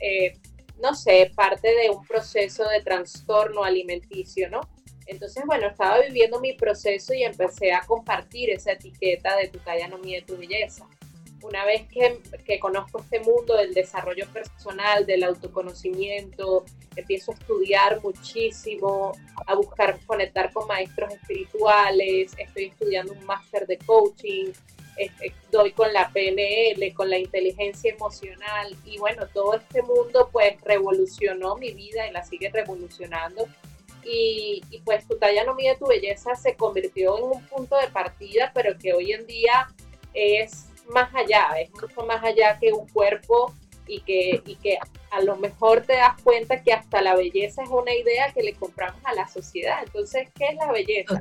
eh, 0.00 0.38
no 0.80 0.94
sé, 0.94 1.32
parte 1.34 1.68
de 1.74 1.90
un 1.90 2.04
proceso 2.06 2.68
de 2.68 2.82
trastorno 2.82 3.64
alimenticio, 3.64 4.50
¿no? 4.50 4.60
Entonces, 5.06 5.44
bueno, 5.46 5.66
estaba 5.68 6.00
viviendo 6.00 6.40
mi 6.40 6.54
proceso 6.54 7.12
y 7.14 7.24
empecé 7.24 7.72
a 7.72 7.82
compartir 7.86 8.50
esa 8.50 8.72
etiqueta 8.72 9.36
de 9.36 9.48
tu 9.48 9.58
talla 9.58 9.86
no 9.88 9.98
mide 9.98 10.22
tu 10.22 10.36
belleza 10.36 10.88
una 11.44 11.64
vez 11.66 11.82
que, 11.88 12.58
conozco 12.58 13.00
este 13.00 13.20
mundo 13.20 13.56
del 13.56 13.74
desarrollo 13.74 14.26
personal, 14.32 15.04
del 15.04 15.24
autoconocimiento, 15.24 16.64
empiezo 16.96 17.32
a 17.32 17.34
estudiar 17.34 18.02
muchísimo, 18.02 19.12
a 19.46 19.54
buscar 19.54 19.98
conectar 20.06 20.52
con 20.52 20.66
maestros 20.66 21.12
espirituales, 21.12 22.32
estoy 22.38 22.64
estudiando 22.64 23.12
un 23.12 23.24
máster 23.26 23.66
de 23.66 23.76
coaching, 23.78 24.52
doy 25.50 25.72
con 25.72 25.92
la 25.92 26.10
PNL, 26.10 26.94
con 26.94 27.10
la 27.10 27.18
inteligencia 27.18 27.92
emocional 27.92 28.74
y 28.84 28.98
bueno, 28.98 29.26
todo 29.26 29.54
este 29.54 29.82
mundo 29.82 30.30
pues 30.32 30.58
revolucionó 30.62 31.56
mi 31.56 31.72
vida 31.74 32.08
y 32.08 32.12
la 32.12 32.24
sigue 32.24 32.48
revolucionando. 32.48 33.46
Y, 34.06 34.62
y 34.70 34.80
pues 34.80 35.06
tu 35.08 35.16
talla 35.16 35.44
no 35.44 35.54
mide 35.54 35.76
tu 35.76 35.86
belleza 35.86 36.36
se 36.36 36.56
convirtió 36.56 37.16
en 37.18 37.24
un 37.24 37.46
punto 37.46 37.76
de 37.78 37.88
partida, 37.88 38.52
pero 38.54 38.78
que 38.78 38.92
hoy 38.92 39.12
en 39.12 39.26
día 39.26 39.68
es 40.12 40.66
más 40.88 41.14
allá, 41.14 41.48
es 41.58 41.70
mucho 41.72 42.04
más 42.06 42.22
allá 42.22 42.58
que 42.58 42.72
un 42.72 42.88
cuerpo 42.88 43.52
y 43.86 44.00
que, 44.00 44.42
y 44.44 44.56
que 44.56 44.78
a 45.10 45.20
lo 45.20 45.36
mejor 45.36 45.82
te 45.82 45.94
das 45.94 46.20
cuenta 46.22 46.62
que 46.62 46.72
hasta 46.72 47.02
la 47.02 47.14
belleza 47.14 47.62
es 47.62 47.68
una 47.68 47.94
idea 47.94 48.32
que 48.32 48.42
le 48.42 48.54
compramos 48.54 49.00
a 49.04 49.14
la 49.14 49.28
sociedad. 49.28 49.82
Entonces, 49.84 50.28
¿qué 50.34 50.46
es 50.46 50.56
la 50.56 50.72
belleza? 50.72 51.20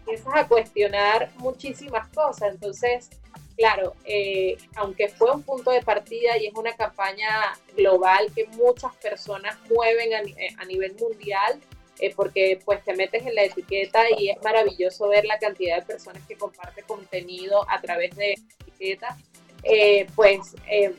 Empiezas 0.00 0.34
a 0.34 0.48
cuestionar 0.48 1.30
muchísimas 1.36 2.08
cosas. 2.08 2.54
Entonces, 2.54 3.10
claro, 3.56 3.94
eh, 4.04 4.56
aunque 4.76 5.08
fue 5.08 5.30
un 5.30 5.42
punto 5.42 5.70
de 5.70 5.82
partida 5.82 6.36
y 6.38 6.46
es 6.46 6.54
una 6.54 6.72
campaña 6.72 7.52
global 7.76 8.32
que 8.34 8.46
muchas 8.48 8.94
personas 8.96 9.56
mueven 9.68 10.14
a, 10.14 10.62
a 10.62 10.64
nivel 10.64 10.96
mundial, 10.96 11.60
eh, 12.02 12.12
porque 12.16 12.58
pues 12.64 12.82
te 12.82 12.96
metes 12.96 13.24
en 13.24 13.36
la 13.36 13.44
etiqueta 13.44 14.02
y 14.18 14.30
es 14.30 14.42
maravilloso 14.42 15.06
ver 15.06 15.24
la 15.24 15.38
cantidad 15.38 15.76
de 15.76 15.86
personas 15.86 16.20
que 16.26 16.36
comparten 16.36 16.84
contenido 16.84 17.64
a 17.70 17.80
través 17.80 18.16
de 18.16 18.32
etiqueta, 18.32 19.16
eh, 19.62 20.08
pues 20.16 20.56
eh, 20.68 20.92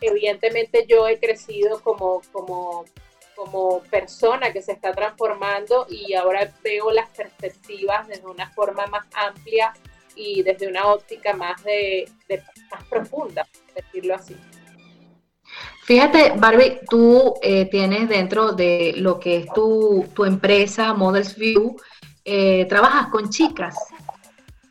evidentemente 0.00 0.86
yo 0.88 1.06
he 1.06 1.18
crecido 1.18 1.82
como, 1.82 2.22
como, 2.32 2.86
como 3.36 3.80
persona 3.90 4.50
que 4.50 4.62
se 4.62 4.72
está 4.72 4.94
transformando 4.94 5.86
y 5.90 6.14
ahora 6.14 6.50
veo 6.64 6.90
las 6.92 7.10
perspectivas 7.10 8.08
desde 8.08 8.26
una 8.26 8.50
forma 8.52 8.86
más 8.86 9.06
amplia 9.12 9.74
y 10.16 10.42
desde 10.42 10.66
una 10.66 10.86
óptica 10.86 11.34
más, 11.34 11.62
de, 11.62 12.10
de 12.26 12.42
más 12.70 12.84
profunda, 12.88 13.46
decirlo 13.74 14.14
así. 14.14 14.34
Fíjate, 15.88 16.34
Barbie, 16.36 16.80
tú 16.90 17.32
eh, 17.40 17.64
tienes 17.64 18.10
dentro 18.10 18.52
de 18.52 18.92
lo 18.98 19.18
que 19.18 19.38
es 19.38 19.46
tu, 19.54 20.04
empresa, 20.26 20.92
Models 20.92 21.34
View, 21.34 21.78
eh, 22.26 22.66
trabajas 22.66 23.06
con 23.06 23.30
chicas 23.30 23.74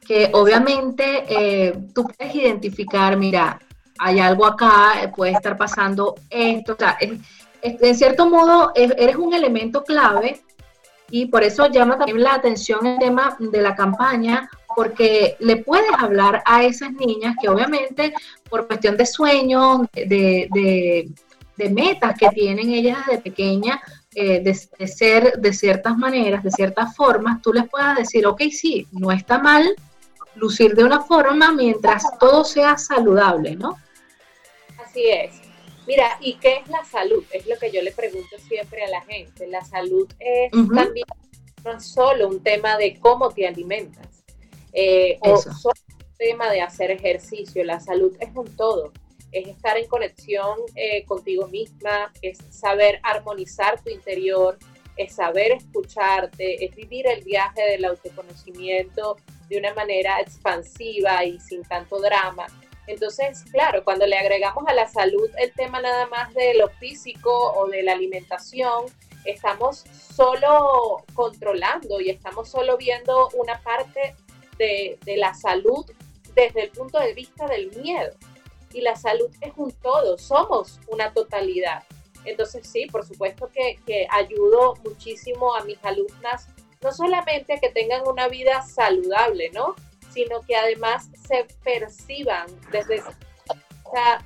que 0.05 0.29
obviamente 0.31 1.25
eh, 1.27 1.73
tú 1.95 2.03
puedes 2.03 2.35
identificar, 2.35 3.17
mira, 3.17 3.59
hay 3.97 4.19
algo 4.19 4.45
acá, 4.45 5.11
puede 5.15 5.31
estar 5.31 5.57
pasando 5.57 6.13
esto, 6.29 6.73
o 6.73 6.77
sea, 6.77 6.99
en 7.01 7.95
cierto 7.95 8.29
modo 8.29 8.71
eres 8.75 9.15
un 9.15 9.33
elemento 9.33 9.83
clave 9.83 10.43
y 11.09 11.25
por 11.25 11.41
eso 11.41 11.65
llama 11.65 11.97
también 11.97 12.21
la 12.21 12.35
atención 12.35 12.85
el 12.85 12.99
tema 12.99 13.35
de 13.39 13.61
la 13.63 13.75
campaña, 13.75 14.47
porque 14.77 15.37
le 15.39 15.57
puedes 15.57 15.89
hablar 15.97 16.43
a 16.45 16.63
esas 16.63 16.91
niñas 16.91 17.35
que 17.41 17.49
obviamente 17.49 18.13
por 18.47 18.67
cuestión 18.67 18.95
de 18.95 19.07
sueños, 19.07 19.87
de, 19.91 20.47
de, 21.57 21.69
metas 21.71 22.15
que 22.15 22.29
tienen 22.29 22.69
ellas 22.69 22.99
desde 23.07 23.23
pequeña, 23.23 23.81
eh, 24.13 24.39
de, 24.39 24.87
ser 24.87 25.39
de 25.39 25.51
ciertas 25.51 25.97
maneras, 25.97 26.43
de 26.43 26.51
ciertas 26.51 26.95
formas, 26.95 27.41
tú 27.41 27.51
les 27.53 27.67
puedas 27.67 27.97
decir, 27.97 28.27
ok, 28.27 28.39
sí, 28.51 28.85
no 28.91 29.11
está 29.11 29.39
mal 29.39 29.67
lucir 30.35 30.75
de 30.75 30.83
una 30.83 31.01
forma 31.01 31.51
mientras 31.51 32.03
todo 32.19 32.43
sea 32.43 32.77
saludable, 32.77 33.55
¿no? 33.55 33.79
Así 34.77 35.09
es. 35.09 35.41
Mira, 35.87 36.19
¿y 36.21 36.35
qué 36.35 36.57
es 36.57 36.69
la 36.69 36.85
salud? 36.85 37.23
Es 37.31 37.47
lo 37.47 37.57
que 37.57 37.71
yo 37.71 37.81
le 37.81 37.93
pregunto 37.93 38.37
siempre 38.47 38.83
a 38.83 38.89
la 38.89 39.01
gente. 39.01 39.47
La 39.47 39.65
salud 39.65 40.07
es 40.19 40.51
también 40.51 41.07
no 41.65 41.79
solo 41.79 42.27
un 42.27 42.43
tema 42.43 42.77
de 42.77 42.99
cómo 42.99 43.31
te 43.31 43.47
alimentas, 43.47 44.16
eh, 44.73 45.17
o 45.21 45.37
solo 45.37 45.73
un 45.89 46.15
tema 46.17 46.51
de 46.51 46.61
hacer 46.61 46.91
ejercicio. 46.91 47.63
La 47.63 47.79
salud 47.79 48.15
es 48.19 48.29
un 48.35 48.55
todo 48.55 48.91
es 49.31 49.47
estar 49.47 49.77
en 49.77 49.87
conexión 49.87 50.57
eh, 50.75 51.05
contigo 51.05 51.47
misma, 51.47 52.11
es 52.21 52.37
saber 52.49 52.99
armonizar 53.03 53.81
tu 53.81 53.89
interior, 53.89 54.57
es 54.95 55.15
saber 55.15 55.51
escucharte, 55.51 56.63
es 56.65 56.75
vivir 56.75 57.07
el 57.07 57.23
viaje 57.23 57.61
del 57.61 57.85
autoconocimiento 57.85 59.17
de 59.49 59.57
una 59.59 59.73
manera 59.73 60.19
expansiva 60.21 61.23
y 61.23 61.39
sin 61.39 61.63
tanto 61.63 61.99
drama. 61.99 62.47
Entonces, 62.87 63.43
claro, 63.51 63.83
cuando 63.83 64.07
le 64.07 64.17
agregamos 64.17 64.63
a 64.67 64.73
la 64.73 64.87
salud 64.87 65.29
el 65.37 65.51
tema 65.53 65.81
nada 65.81 66.07
más 66.07 66.33
de 66.33 66.53
lo 66.55 66.69
físico 66.69 67.31
o 67.53 67.67
de 67.67 67.83
la 67.83 67.91
alimentación, 67.93 68.85
estamos 69.25 69.83
solo 70.15 71.03
controlando 71.13 71.99
y 71.99 72.09
estamos 72.09 72.49
solo 72.49 72.77
viendo 72.77 73.29
una 73.35 73.61
parte 73.61 74.15
de, 74.57 74.97
la 75.17 75.33
salud 75.33 75.85
desde 76.35 76.63
el 76.63 76.69
punto 76.69 76.99
de 76.99 77.13
vista 77.13 77.47
del 77.47 77.71
miedo 77.77 78.13
y 78.73 78.81
la 78.81 78.95
salud 78.95 79.29
es 79.41 79.53
un 79.55 79.71
todo, 79.71 80.17
somos 80.17 80.79
una 80.87 81.13
totalidad. 81.13 81.83
Entonces 82.25 82.67
sí, 82.67 82.87
por 82.87 83.05
supuesto 83.05 83.49
que, 83.53 83.79
que 83.85 84.07
ayudo 84.11 84.75
muchísimo 84.83 85.55
a 85.55 85.63
mis 85.63 85.83
alumnas, 85.83 86.47
no 86.81 86.91
solamente 86.91 87.53
a 87.53 87.59
que 87.59 87.69
tengan 87.69 88.07
una 88.07 88.27
vida 88.27 88.61
saludable, 88.61 89.49
¿no? 89.53 89.75
Sino 90.13 90.41
que 90.41 90.55
además 90.55 91.09
se 91.27 91.47
perciban 91.63 92.47
desde 92.71 93.01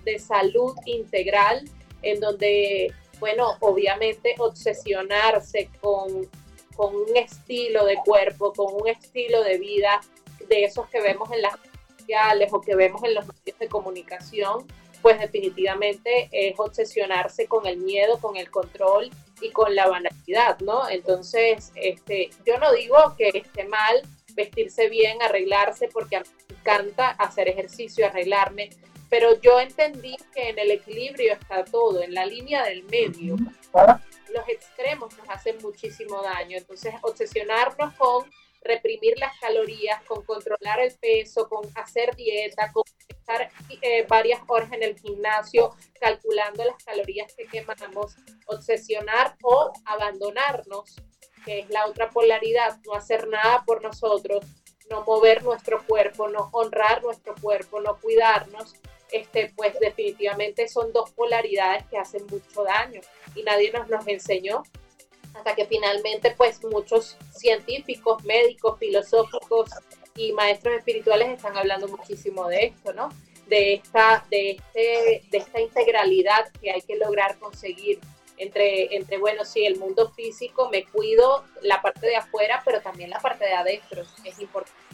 de 0.03 0.19
salud 0.19 0.75
integral, 0.85 1.63
en 2.01 2.19
donde, 2.19 2.93
bueno, 3.19 3.57
obviamente 3.59 4.35
obsesionarse 4.39 5.69
con, 5.79 6.29
con 6.75 6.95
un 6.95 7.15
estilo 7.15 7.85
de 7.85 7.95
cuerpo, 7.97 8.53
con 8.53 8.73
un 8.73 8.87
estilo 8.87 9.43
de 9.43 9.57
vida 9.57 10.01
de 10.51 10.65
esos 10.65 10.87
que 10.89 11.01
vemos 11.01 11.31
en 11.31 11.41
las 11.41 11.53
o 12.51 12.61
que 12.61 12.75
vemos 12.75 13.01
en 13.03 13.15
los 13.15 13.25
medios 13.25 13.57
de 13.57 13.67
comunicación, 13.67 14.67
pues 15.01 15.19
definitivamente 15.19 16.29
es 16.31 16.59
obsesionarse 16.59 17.47
con 17.47 17.65
el 17.65 17.77
miedo, 17.77 18.19
con 18.19 18.35
el 18.35 18.51
control 18.51 19.09
y 19.39 19.49
con 19.51 19.73
la 19.75 19.87
banalidad, 19.87 20.59
¿no? 20.59 20.89
Entonces, 20.89 21.71
este, 21.75 22.29
yo 22.45 22.57
no 22.59 22.71
digo 22.73 22.97
que 23.17 23.29
esté 23.33 23.63
mal 23.65 24.01
vestirse 24.35 24.89
bien, 24.89 25.21
arreglarse, 25.21 25.87
porque 25.87 26.17
a 26.17 26.19
mí 26.19 26.27
me 26.49 26.55
encanta 26.57 27.09
hacer 27.11 27.47
ejercicio, 27.47 28.05
arreglarme, 28.05 28.69
pero 29.09 29.39
yo 29.41 29.59
entendí 29.59 30.15
que 30.33 30.49
en 30.49 30.59
el 30.59 30.71
equilibrio 30.71 31.33
está 31.33 31.65
todo, 31.65 32.03
en 32.03 32.13
la 32.13 32.25
línea 32.25 32.63
del 32.63 32.83
medio. 32.83 33.35
Los 34.33 34.47
extremos 34.47 35.17
nos 35.17 35.29
hacen 35.29 35.57
muchísimo 35.61 36.21
daño, 36.21 36.57
entonces 36.57 36.93
obsesionarnos 37.01 37.93
con 37.95 38.29
reprimir 38.61 39.17
las 39.17 39.37
calorías, 39.39 40.03
con 40.03 40.23
controlar 40.23 40.79
el 40.79 40.93
peso, 40.97 41.49
con 41.49 41.65
hacer 41.75 42.15
dieta, 42.15 42.71
con 42.71 42.83
estar 43.09 43.49
eh, 43.81 44.05
varias 44.07 44.41
horas 44.47 44.71
en 44.71 44.83
el 44.83 44.99
gimnasio 44.99 45.75
calculando 45.99 46.63
las 46.63 46.83
calorías 46.83 47.33
que 47.33 47.45
quemamos, 47.45 48.15
obsesionar 48.47 49.35
o 49.43 49.71
abandonarnos, 49.85 50.95
que 51.45 51.59
es 51.59 51.69
la 51.69 51.87
otra 51.87 52.09
polaridad, 52.09 52.77
no 52.85 52.93
hacer 52.93 53.27
nada 53.27 53.63
por 53.65 53.81
nosotros, 53.81 54.45
no 54.89 55.03
mover 55.03 55.43
nuestro 55.43 55.85
cuerpo, 55.85 56.27
no 56.27 56.49
honrar 56.51 57.01
nuestro 57.01 57.33
cuerpo, 57.41 57.81
no 57.81 57.99
cuidarnos, 57.99 58.75
este, 59.11 59.51
pues 59.55 59.77
definitivamente 59.79 60.67
son 60.67 60.93
dos 60.93 61.11
polaridades 61.11 61.85
que 61.87 61.97
hacen 61.97 62.25
mucho 62.27 62.63
daño 62.63 63.01
y 63.35 63.43
nadie 63.43 63.71
nos 63.71 63.89
los 63.89 64.07
enseñó 64.07 64.63
hasta 65.33 65.55
que 65.55 65.65
finalmente 65.65 66.33
pues 66.37 66.63
muchos 66.63 67.17
científicos, 67.31 68.23
médicos, 68.23 68.77
filosóficos 68.79 69.69
y 70.15 70.33
maestros 70.33 70.75
espirituales 70.75 71.29
están 71.29 71.57
hablando 71.57 71.87
muchísimo 71.87 72.47
de 72.47 72.65
esto, 72.65 72.93
¿no? 72.93 73.09
De 73.47 73.75
esta, 73.75 74.25
de 74.29 74.51
este, 74.51 75.23
de 75.29 75.37
esta 75.37 75.59
integralidad 75.59 76.51
que 76.61 76.71
hay 76.71 76.81
que 76.81 76.95
lograr 76.95 77.37
conseguir 77.39 77.99
entre, 78.37 78.95
entre, 78.95 79.19
bueno, 79.19 79.45
sí, 79.45 79.65
el 79.65 79.77
mundo 79.77 80.09
físico, 80.09 80.69
me 80.69 80.83
cuido 80.85 81.45
la 81.61 81.81
parte 81.81 82.07
de 82.07 82.15
afuera, 82.15 82.61
pero 82.65 82.81
también 82.81 83.11
la 83.11 83.19
parte 83.19 83.45
de 83.45 83.53
adentro, 83.53 84.01
es 84.23 84.39
importantísimo. 84.39 84.90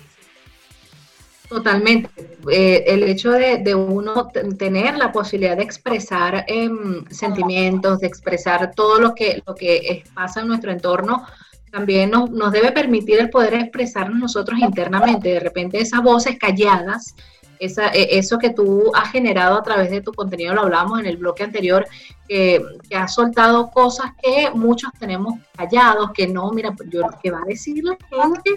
Totalmente. 1.50 2.10
Eh, 2.52 2.84
el 2.88 3.04
hecho 3.04 3.32
de, 3.32 3.74
uno 3.74 4.28
tener 4.58 4.98
la 4.98 5.12
posibilidad 5.12 5.56
de 5.56 5.64
expresar 5.64 6.44
em, 6.48 7.06
sentimientos, 7.10 8.00
de 8.00 8.08
expresar 8.08 8.74
todo 8.76 9.00
lo 9.00 9.16
que, 9.16 9.42
lo 9.46 9.56
que 9.56 10.04
pasa 10.14 10.42
en 10.42 10.50
nuestro 10.50 10.72
entorno, 10.72 11.26
también 11.72 12.12
nos, 12.12 12.30
nos, 12.30 12.52
debe 12.52 12.72
permitir 12.72 13.20
el 13.20 13.30
poder 13.30 13.54
expresarnos 13.56 14.20
nosotros 14.20 14.60
internamente. 14.60 15.30
De 15.30 15.40
repente 15.40 15.80
esas 15.80 16.02
voces 16.02 16.38
calladas, 16.38 17.16
esa, 17.60 17.88
e, 17.90 18.18
eso 18.18 18.38
que 18.38 18.50
tú 18.50 18.92
has 18.94 19.12
generado 19.12 19.58
a 19.58 19.64
través 19.64 19.90
de 19.90 20.02
tu 20.02 20.12
contenido, 20.14 20.54
lo 20.54 20.62
hablamos 20.62 21.00
en 21.00 21.06
el 21.06 21.18
bloque 21.18 21.44
anterior, 21.44 21.86
que, 22.28 22.62
que 22.90 22.96
has 22.96 23.14
soltado 23.14 23.70
cosas 23.72 24.12
que 24.22 24.50
muchos 24.54 24.92
tenemos 25.00 25.36
callados, 25.56 26.12
que 26.14 26.28
no, 26.28 26.52
mira, 26.52 26.76
yo, 26.90 27.04
¿qué 27.24 27.32
va 27.32 27.40
a 27.40 27.46
decir 27.46 27.84
la 27.84 27.98
gente? 28.10 28.52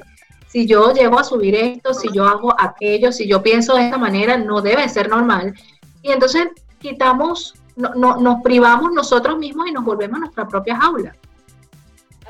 Si 0.51 0.67
yo 0.67 0.93
llego 0.93 1.17
a 1.17 1.25
subir 1.25 1.55
esto, 1.55 1.95
si 1.95 2.09
yo 2.13 2.25
hago 2.25 2.53
aquello, 2.59 3.13
si 3.13 3.29
yo 3.29 3.41
pienso 3.41 3.77
de 3.77 3.85
esta 3.85 3.99
manera, 3.99 4.37
no 4.37 4.61
debe 4.61 4.89
ser 4.89 5.09
normal. 5.09 5.55
Y 6.03 6.11
entonces 6.11 6.49
quitamos, 6.81 7.55
no, 7.77 8.17
nos 8.17 8.43
privamos 8.43 8.93
nosotros 8.93 9.39
mismos 9.39 9.69
y 9.69 9.73
nos 9.73 9.85
volvemos 9.85 10.17
a 10.17 10.21
nuestra 10.21 10.49
propia 10.49 10.77
jaula. 10.77 11.15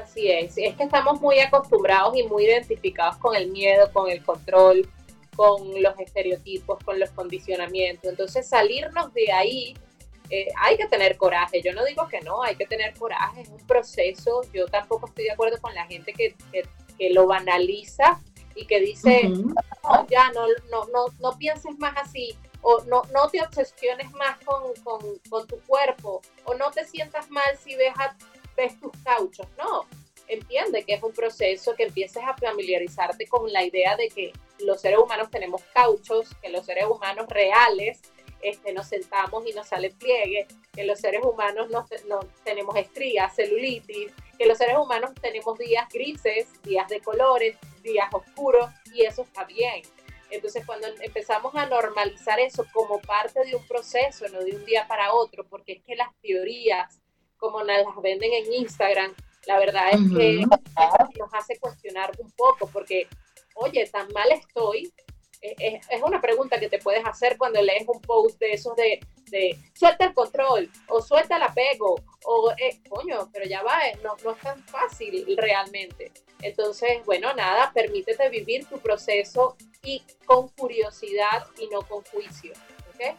Así 0.02 0.30
es, 0.30 0.52
es 0.58 0.76
que 0.76 0.82
estamos 0.82 1.18
muy 1.22 1.38
acostumbrados 1.40 2.14
y 2.14 2.24
muy 2.24 2.44
identificados 2.44 3.16
con 3.16 3.34
el 3.34 3.50
miedo, 3.50 3.90
con 3.90 4.10
el 4.10 4.22
control, 4.22 4.86
con 5.34 5.82
los 5.82 5.98
estereotipos, 5.98 6.78
con 6.84 7.00
los 7.00 7.08
condicionamientos. 7.10 8.10
Entonces 8.10 8.46
salirnos 8.46 9.14
de 9.14 9.32
ahí 9.32 9.74
eh, 10.28 10.48
hay 10.58 10.76
que 10.76 10.86
tener 10.88 11.16
coraje. 11.16 11.62
Yo 11.62 11.72
no 11.72 11.86
digo 11.86 12.06
que 12.06 12.20
no, 12.20 12.42
hay 12.42 12.54
que 12.54 12.66
tener 12.66 12.92
coraje, 12.94 13.40
es 13.40 13.48
un 13.48 13.66
proceso. 13.66 14.42
Yo 14.52 14.66
tampoco 14.66 15.06
estoy 15.06 15.24
de 15.24 15.32
acuerdo 15.32 15.58
con 15.60 15.74
la 15.74 15.86
gente 15.86 16.12
que 16.12 16.36
que 17.00 17.10
lo 17.10 17.26
banaliza 17.26 18.20
y 18.54 18.66
que 18.66 18.78
dice, 18.78 19.26
no, 19.28 20.06
ya 20.08 20.30
no, 20.32 20.46
no, 20.70 20.84
no, 20.92 21.06
no 21.18 21.38
pienses 21.38 21.78
más 21.78 21.96
así, 21.96 22.36
o 22.60 22.82
no, 22.84 23.02
no 23.14 23.28
te 23.30 23.40
obsesiones 23.40 24.12
más 24.12 24.36
con, 24.44 24.74
con, 24.84 25.00
con, 25.30 25.46
tu 25.46 25.58
cuerpo, 25.60 26.20
o 26.44 26.54
no 26.54 26.70
te 26.70 26.84
sientas 26.84 27.30
mal 27.30 27.56
si 27.64 27.74
ves, 27.74 27.94
ves 28.54 28.78
tus 28.78 28.92
cauchos. 29.02 29.46
No, 29.56 29.86
entiende 30.28 30.84
que 30.84 30.92
es 30.92 31.02
un 31.02 31.12
proceso 31.12 31.74
que 31.74 31.84
empieces 31.84 32.22
a 32.22 32.36
familiarizarte 32.36 33.26
con 33.26 33.50
la 33.50 33.64
idea 33.64 33.96
de 33.96 34.08
que 34.08 34.32
los 34.58 34.82
seres 34.82 34.98
humanos 34.98 35.30
tenemos 35.30 35.62
cauchos, 35.72 36.28
que 36.42 36.50
los 36.50 36.66
seres 36.66 36.84
humanos 36.84 37.28
reales 37.30 38.02
este, 38.42 38.74
nos 38.74 38.88
sentamos 38.88 39.46
y 39.46 39.52
nos 39.52 39.68
sale 39.68 39.90
pliegue, 39.90 40.46
que 40.74 40.84
los 40.84 41.00
seres 41.00 41.22
humanos 41.24 41.70
no, 41.70 41.86
tenemos 42.44 42.76
estrías, 42.76 43.34
celulitis, 43.34 44.12
que 44.40 44.46
los 44.46 44.56
seres 44.56 44.78
humanos 44.78 45.10
tenemos 45.20 45.58
días 45.58 45.86
grises, 45.92 46.48
días 46.62 46.88
de 46.88 47.02
colores, 47.02 47.58
días 47.82 48.08
oscuros, 48.10 48.70
y 48.94 49.02
eso 49.02 49.20
está 49.20 49.44
bien. 49.44 49.82
Entonces, 50.30 50.64
cuando 50.64 50.86
empezamos 51.02 51.54
a 51.54 51.66
normalizar 51.66 52.40
eso 52.40 52.64
como 52.72 53.02
parte 53.02 53.44
de 53.44 53.54
un 53.54 53.66
proceso, 53.66 54.26
no 54.30 54.38
de 54.40 54.56
un 54.56 54.64
día 54.64 54.88
para 54.88 55.12
otro, 55.12 55.44
porque 55.46 55.72
es 55.72 55.82
que 55.82 55.94
las 55.94 56.08
teorías, 56.22 57.02
como 57.36 57.62
las 57.62 57.84
venden 58.02 58.32
en 58.32 58.54
Instagram, 58.54 59.14
la 59.44 59.58
verdad 59.58 59.90
es 59.92 60.00
que 60.16 60.46
nos 61.18 61.34
hace 61.34 61.58
cuestionar 61.58 62.10
un 62.18 62.30
poco, 62.30 62.66
porque, 62.72 63.08
oye, 63.56 63.86
tan 63.88 64.10
mal 64.14 64.32
estoy 64.32 64.90
es, 65.40 66.02
una 66.02 66.20
pregunta 66.20 66.60
que 66.60 66.68
te 66.68 66.78
puedes 66.78 67.04
hacer 67.04 67.38
cuando 67.38 67.62
lees 67.62 67.88
un 67.88 68.00
post 68.00 68.38
de 68.38 68.52
esos 68.52 68.76
de, 68.76 69.00
de 69.30 69.56
suelta 69.74 70.04
el 70.04 70.14
control 70.14 70.70
o 70.88 71.00
suelta 71.00 71.36
el 71.36 71.42
apego 71.42 71.96
o 72.24 72.52
eh, 72.52 72.80
coño, 72.88 73.28
pero 73.32 73.46
ya 73.46 73.62
va, 73.62 73.88
eh, 73.88 73.98
no, 74.02 74.16
no 74.22 74.32
es 74.32 74.40
tan 74.40 74.62
fácil 74.64 75.24
realmente. 75.36 76.12
Entonces, 76.42 77.04
bueno, 77.04 77.32
nada, 77.34 77.72
permítete 77.72 78.28
vivir 78.28 78.66
tu 78.66 78.78
proceso 78.78 79.56
y 79.82 80.02
con 80.26 80.48
curiosidad 80.48 81.46
y 81.58 81.68
no 81.68 81.82
con 81.82 82.02
juicio. 82.04 82.52
¿okay? 82.94 83.14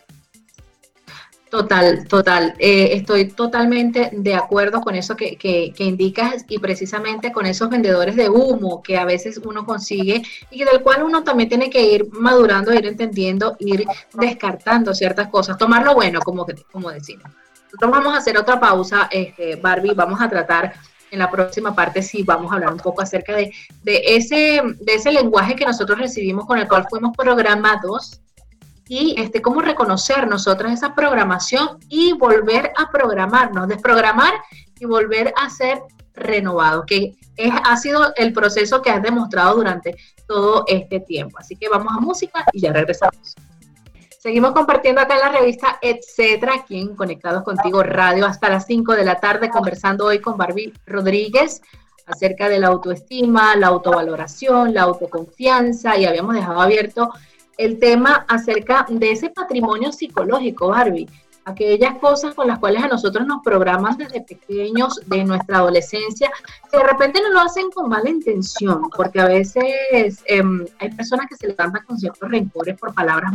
Total, 1.51 2.07
total. 2.07 2.53
Eh, 2.59 2.91
estoy 2.93 3.27
totalmente 3.27 4.09
de 4.13 4.35
acuerdo 4.35 4.79
con 4.79 4.95
eso 4.95 5.17
que, 5.17 5.35
que, 5.35 5.83
indicas 5.83 6.45
y 6.47 6.59
precisamente 6.59 7.33
con 7.33 7.45
esos 7.45 7.69
vendedores 7.69 8.15
de 8.15 8.29
humo 8.29 8.81
que 8.81 8.97
a 8.97 9.03
veces 9.03 9.37
uno 9.43 9.65
consigue 9.65 10.23
y 10.49 10.63
del 10.63 10.81
cual 10.81 11.03
uno 11.03 11.25
también 11.25 11.49
tiene 11.49 11.69
que 11.69 11.83
ir 11.83 12.07
madurando, 12.13 12.73
ir 12.73 12.85
entendiendo, 12.85 13.57
ir 13.59 13.85
descartando 14.13 14.93
ciertas 14.93 15.27
cosas, 15.27 15.57
tomar 15.57 15.83
lo 15.83 15.93
bueno, 15.93 16.21
como, 16.21 16.45
como 16.71 16.89
decimos. 16.89 17.25
Nosotros 17.65 17.91
vamos 17.91 18.13
a 18.13 18.19
hacer 18.19 18.37
otra 18.37 18.57
pausa, 18.57 19.09
este, 19.11 19.57
Barbie, 19.57 19.93
vamos 19.93 20.21
a 20.21 20.29
tratar 20.29 20.71
en 21.11 21.19
la 21.19 21.29
próxima 21.29 21.75
parte 21.75 22.01
sí 22.01 22.23
vamos 22.23 22.49
a 22.49 22.55
hablar 22.55 22.71
un 22.71 22.79
poco 22.79 23.01
acerca 23.01 23.35
de, 23.35 23.51
de, 23.83 24.01
ese, 24.05 24.61
de 24.79 24.93
ese 24.93 25.11
lenguaje 25.11 25.57
que 25.57 25.65
nosotros 25.65 25.99
recibimos 25.99 26.45
con 26.45 26.57
el 26.57 26.69
cual 26.69 26.87
fuimos 26.89 27.11
programados 27.17 28.21
y 28.91 29.15
este, 29.17 29.41
cómo 29.41 29.61
reconocer 29.61 30.27
nosotros 30.27 30.69
esa 30.69 30.93
programación 30.93 31.79
y 31.87 32.11
volver 32.11 32.73
a 32.75 32.91
programarnos, 32.91 33.69
desprogramar 33.69 34.33
y 34.81 34.85
volver 34.85 35.33
a 35.37 35.49
ser 35.49 35.81
renovado, 36.13 36.85
que 36.85 37.15
es, 37.37 37.53
ha 37.63 37.77
sido 37.77 38.11
el 38.17 38.33
proceso 38.33 38.81
que 38.81 38.89
has 38.89 39.01
demostrado 39.01 39.55
durante 39.55 39.95
todo 40.27 40.65
este 40.67 40.99
tiempo. 40.99 41.37
Así 41.39 41.55
que 41.55 41.69
vamos 41.69 41.93
a 41.97 42.01
música 42.01 42.43
y 42.51 42.59
ya 42.59 42.73
regresamos. 42.73 43.33
Seguimos 44.19 44.51
compartiendo 44.51 44.99
acá 44.99 45.13
en 45.13 45.21
la 45.21 45.39
revista 45.39 45.79
Etcétera, 45.81 46.55
aquí 46.55 46.81
en 46.81 46.93
Conectados 46.93 47.43
Contigo 47.43 47.83
Radio, 47.83 48.25
hasta 48.25 48.49
las 48.49 48.65
5 48.65 48.91
de 48.95 49.05
la 49.05 49.21
tarde, 49.21 49.49
conversando 49.49 50.07
hoy 50.07 50.19
con 50.19 50.35
Barbie 50.35 50.73
Rodríguez 50.85 51.61
acerca 52.07 52.49
de 52.49 52.59
la 52.59 52.67
autoestima, 52.67 53.55
la 53.55 53.67
autovaloración, 53.67 54.73
la 54.73 54.81
autoconfianza, 54.81 55.95
y 55.95 56.05
habíamos 56.05 56.35
dejado 56.35 56.59
abierto 56.59 57.09
el 57.57 57.79
tema 57.79 58.25
acerca 58.27 58.85
de 58.89 59.11
ese 59.11 59.29
patrimonio 59.29 59.91
psicológico, 59.91 60.69
Barbie, 60.69 61.07
aquellas 61.45 61.97
cosas 61.97 62.35
con 62.35 62.47
las 62.47 62.59
cuales 62.59 62.83
a 62.83 62.87
nosotros 62.87 63.25
nos 63.25 63.41
programan 63.43 63.97
desde 63.97 64.21
pequeños, 64.21 65.01
de 65.05 65.23
nuestra 65.23 65.57
adolescencia, 65.57 66.31
que 66.69 66.77
de 66.77 66.83
repente 66.83 67.21
no 67.21 67.29
lo 67.29 67.39
hacen 67.41 67.69
con 67.71 67.89
mala 67.89 68.09
intención, 68.09 68.89
porque 68.95 69.19
a 69.19 69.25
veces 69.25 70.23
em, 70.25 70.65
hay 70.79 70.89
personas 70.91 71.27
que 71.27 71.35
se 71.35 71.47
levantan 71.47 71.83
con 71.85 71.97
ciertos 71.97 72.29
rencores 72.29 72.77
por 72.77 72.93
palabras 72.93 73.33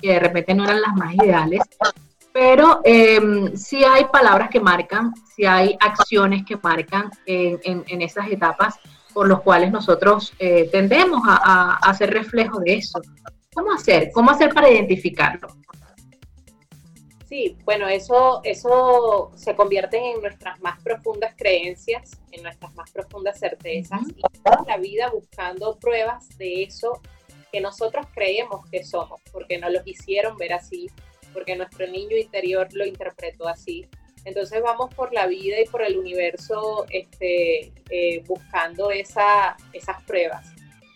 que 0.00 0.12
de 0.12 0.20
repente 0.20 0.54
no 0.54 0.64
eran 0.64 0.80
las 0.80 0.94
más 0.94 1.14
ideales, 1.14 1.62
pero 2.32 2.80
eh, 2.84 3.52
sí 3.54 3.84
hay 3.84 4.06
palabras 4.06 4.50
que 4.50 4.60
marcan, 4.60 5.14
sí 5.34 5.44
hay 5.44 5.76
acciones 5.80 6.44
que 6.44 6.56
marcan 6.56 7.10
en, 7.26 7.84
en, 7.86 8.02
esas 8.02 8.28
etapas 8.28 8.74
por 9.12 9.28
los 9.28 9.42
cuales 9.42 9.70
nosotros 9.70 10.32
eh, 10.40 10.68
tendemos 10.72 11.22
a, 11.24 11.78
a 11.80 11.90
hacer 11.90 12.12
reflejo 12.12 12.58
de 12.58 12.74
eso. 12.74 13.00
¿Cómo 13.54 13.72
hacer? 13.72 14.10
¿Cómo 14.12 14.30
hacer 14.30 14.52
para 14.52 14.68
identificarlo? 14.68 15.48
Sí, 17.28 17.56
bueno, 17.64 17.88
eso, 17.88 18.40
eso 18.44 19.32
se 19.34 19.54
convierte 19.54 19.96
en 19.96 20.20
nuestras 20.20 20.60
más 20.60 20.82
profundas 20.82 21.34
creencias, 21.36 22.20
en 22.32 22.42
nuestras 22.42 22.74
más 22.74 22.90
profundas 22.90 23.38
certezas 23.38 24.02
y 24.14 24.22
toda 24.40 24.64
la 24.66 24.76
vida 24.76 25.10
buscando 25.10 25.78
pruebas 25.78 26.28
de 26.36 26.64
eso 26.64 27.00
que 27.50 27.60
nosotros 27.60 28.06
creemos 28.12 28.68
que 28.70 28.84
somos, 28.84 29.20
porque 29.32 29.58
nos 29.58 29.72
lo 29.72 29.80
hicieron 29.84 30.36
ver 30.36 30.52
así, 30.52 30.90
porque 31.32 31.56
nuestro 31.56 31.86
niño 31.86 32.16
interior 32.16 32.68
lo 32.72 32.84
interpretó 32.84 33.48
así. 33.48 33.86
Entonces 34.24 34.62
vamos 34.62 34.92
por 34.94 35.12
la 35.12 35.26
vida 35.26 35.60
y 35.60 35.66
por 35.66 35.82
el 35.82 35.98
universo 35.98 36.86
este, 36.90 37.72
eh, 37.90 38.22
buscando 38.26 38.90
esa, 38.90 39.56
esas 39.72 40.02
pruebas 40.02 40.54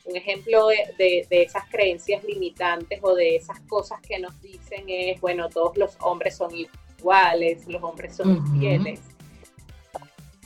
un 0.09 0.17
ejemplo 0.17 0.69
de, 0.69 1.27
esas 1.31 1.65
creencias 1.69 2.25
limitantes 2.25 2.99
o 3.03 3.15
de 3.15 3.37
esas 3.37 3.61
cosas 3.61 4.01
que 4.01 4.19
nos 4.19 4.41
dicen 4.41 4.85
es, 4.89 5.21
bueno, 5.21 5.49
todos 5.49 5.77
los 5.77 5.97
hombres 6.01 6.37
son 6.37 6.51
iguales, 6.55 7.67
los 7.67 7.83
hombres 7.83 8.17
son 8.17 8.37
infieles. 8.37 9.01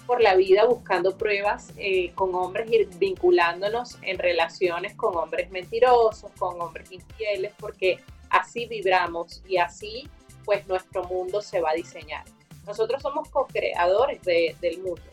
Por 0.07 0.21
la 0.21 0.35
vida 0.35 0.65
buscando 0.65 1.17
pruebas 1.17 1.73
eh, 1.77 2.11
con 2.15 2.35
hombres 2.35 2.69
y 2.71 2.85
vinculándonos 2.99 3.99
en 4.03 4.19
relaciones 4.19 4.95
con 4.95 5.17
hombres 5.17 5.51
mentirosos, 5.51 6.33
con 6.39 6.61
hombres 6.61 6.91
infieles, 6.91 7.53
porque 7.59 8.01
así 8.31 8.67
vibramos 8.67 9.43
y 9.47 9.59
así 9.59 10.09
pues 10.45 10.67
nuestro 10.67 11.05
mundo 11.05 11.41
se 11.41 11.61
va 11.61 11.71
a 11.71 11.75
diseñar. 11.75 12.25
Nosotros 12.67 13.01
somos 13.01 13.29
co-creadores 13.29 14.21
del 14.23 14.79
mundo 14.83 15.12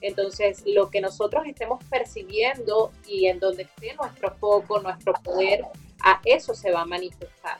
entonces, 0.00 0.62
lo 0.66 0.90
que 0.90 1.00
nosotros 1.00 1.44
estemos 1.46 1.82
percibiendo 1.84 2.92
y 3.06 3.26
en 3.26 3.38
donde 3.38 3.64
esté 3.64 3.94
nuestro 3.94 4.34
foco, 4.36 4.80
nuestro 4.80 5.12
poder, 5.12 5.64
a 6.02 6.20
eso 6.24 6.54
se 6.54 6.70
va 6.70 6.82
a 6.82 6.86
manifestar. 6.86 7.58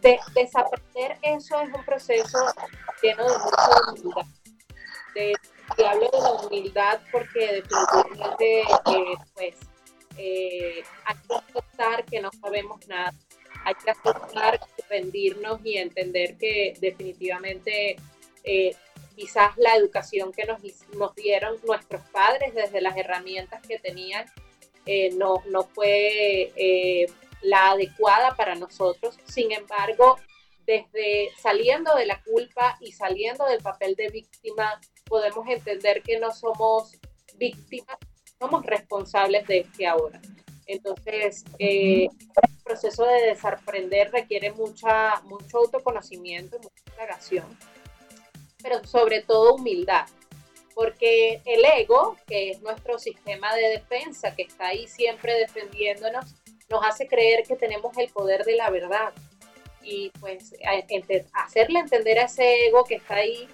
De, 0.00 0.18
desaprender 0.34 1.18
eso 1.22 1.60
es 1.60 1.74
un 1.74 1.84
proceso 1.84 2.38
lleno 3.02 3.24
de 3.24 3.38
mucha 3.38 3.92
humildad. 3.92 4.26
y 5.76 5.82
hablo 5.82 6.08
de 6.12 6.20
la 6.20 6.32
humildad 6.32 7.00
porque 7.10 7.62
definitivamente 7.62 8.60
eh, 8.60 9.16
pues, 9.34 9.56
eh, 10.16 10.84
hay 11.04 11.16
que 11.16 11.34
aceptar 11.34 12.04
que 12.04 12.20
no 12.20 12.30
sabemos 12.40 12.86
nada. 12.86 13.12
Hay 13.64 13.74
que 13.74 13.90
aceptar, 13.90 14.60
rendirnos 14.88 15.60
y 15.64 15.78
entender 15.78 16.38
que 16.38 16.74
definitivamente 16.80 17.96
eh, 18.44 18.76
quizás 19.18 19.56
la 19.56 19.74
educación 19.74 20.32
que 20.32 20.44
nos, 20.44 20.60
nos 20.96 21.14
dieron 21.16 21.56
nuestros 21.66 22.02
padres 22.10 22.54
desde 22.54 22.80
las 22.80 22.96
herramientas 22.96 23.60
que 23.66 23.80
tenían 23.80 24.24
eh, 24.86 25.10
no, 25.16 25.42
no 25.48 25.64
fue 25.64 26.52
eh, 26.54 27.06
la 27.42 27.72
adecuada 27.72 28.36
para 28.36 28.54
nosotros. 28.54 29.18
Sin 29.24 29.50
embargo, 29.50 30.18
desde 30.64 31.30
saliendo 31.36 31.94
de 31.96 32.06
la 32.06 32.22
culpa 32.22 32.78
y 32.80 32.92
saliendo 32.92 33.44
del 33.46 33.60
papel 33.60 33.96
de 33.96 34.08
víctima, 34.08 34.80
podemos 35.04 35.48
entender 35.48 36.02
que 36.02 36.20
no 36.20 36.32
somos 36.32 36.96
víctimas, 37.36 37.98
somos 38.38 38.64
responsables 38.64 39.46
de 39.48 39.58
este 39.58 39.86
ahora. 39.88 40.20
Entonces, 40.66 41.44
eh, 41.58 42.04
el 42.04 42.62
proceso 42.62 43.04
de 43.04 43.26
desaprender 43.26 44.12
requiere 44.12 44.52
mucha, 44.52 45.20
mucho 45.22 45.58
autoconocimiento, 45.58 46.58
mucha 46.58 46.82
indagación 46.92 47.58
pero 48.68 48.84
sobre 48.86 49.22
todo 49.22 49.54
humildad. 49.54 50.06
Porque 50.74 51.40
el 51.44 51.64
ego, 51.64 52.16
que 52.26 52.50
es 52.50 52.60
nuestro 52.60 52.98
sistema 52.98 53.54
de 53.54 53.68
defensa, 53.70 54.34
que 54.34 54.42
está 54.42 54.68
ahí 54.68 54.86
siempre 54.86 55.34
defendiéndonos, 55.34 56.34
nos 56.70 56.84
hace 56.84 57.08
creer 57.08 57.44
que 57.44 57.56
tenemos 57.56 57.96
el 57.98 58.08
poder 58.10 58.44
de 58.44 58.56
la 58.56 58.70
verdad. 58.70 59.12
Y 59.82 60.10
pues 60.20 60.54
hacerle 61.32 61.80
entender 61.80 62.18
a 62.18 62.24
ese 62.24 62.66
ego 62.66 62.84
que 62.84 62.96
está 62.96 63.16
ahí 63.16 63.48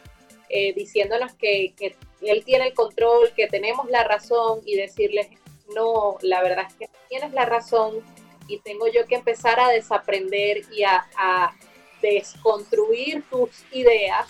eh, 0.49 0.75
diciéndonos 0.75 1.33
que, 1.35 1.75
él 2.21 2.45
tiene 2.45 2.69
el 2.69 2.75
control, 2.75 3.33
que 3.35 3.47
tenemos 3.47 3.89
la 3.91 4.03
razón 4.03 4.61
y 4.65 4.77
decirles, 4.77 5.29
no, 5.75 6.17
la 6.23 6.43
verdad 6.43 6.67
es 6.69 6.75
que 6.75 6.89
tienes 7.09 7.33
la 7.33 7.45
razón 7.45 8.03
y 8.49 8.59
tengo 8.61 8.89
yo 8.89 9.07
que 9.07 9.17
empezar 9.17 9.61
a 9.61 9.69
desaprender 9.69 10.63
y 10.73 10.85
a 10.85 11.55
desconstruir 12.03 13.23
tus 13.31 13.51
ideas 13.73 14.27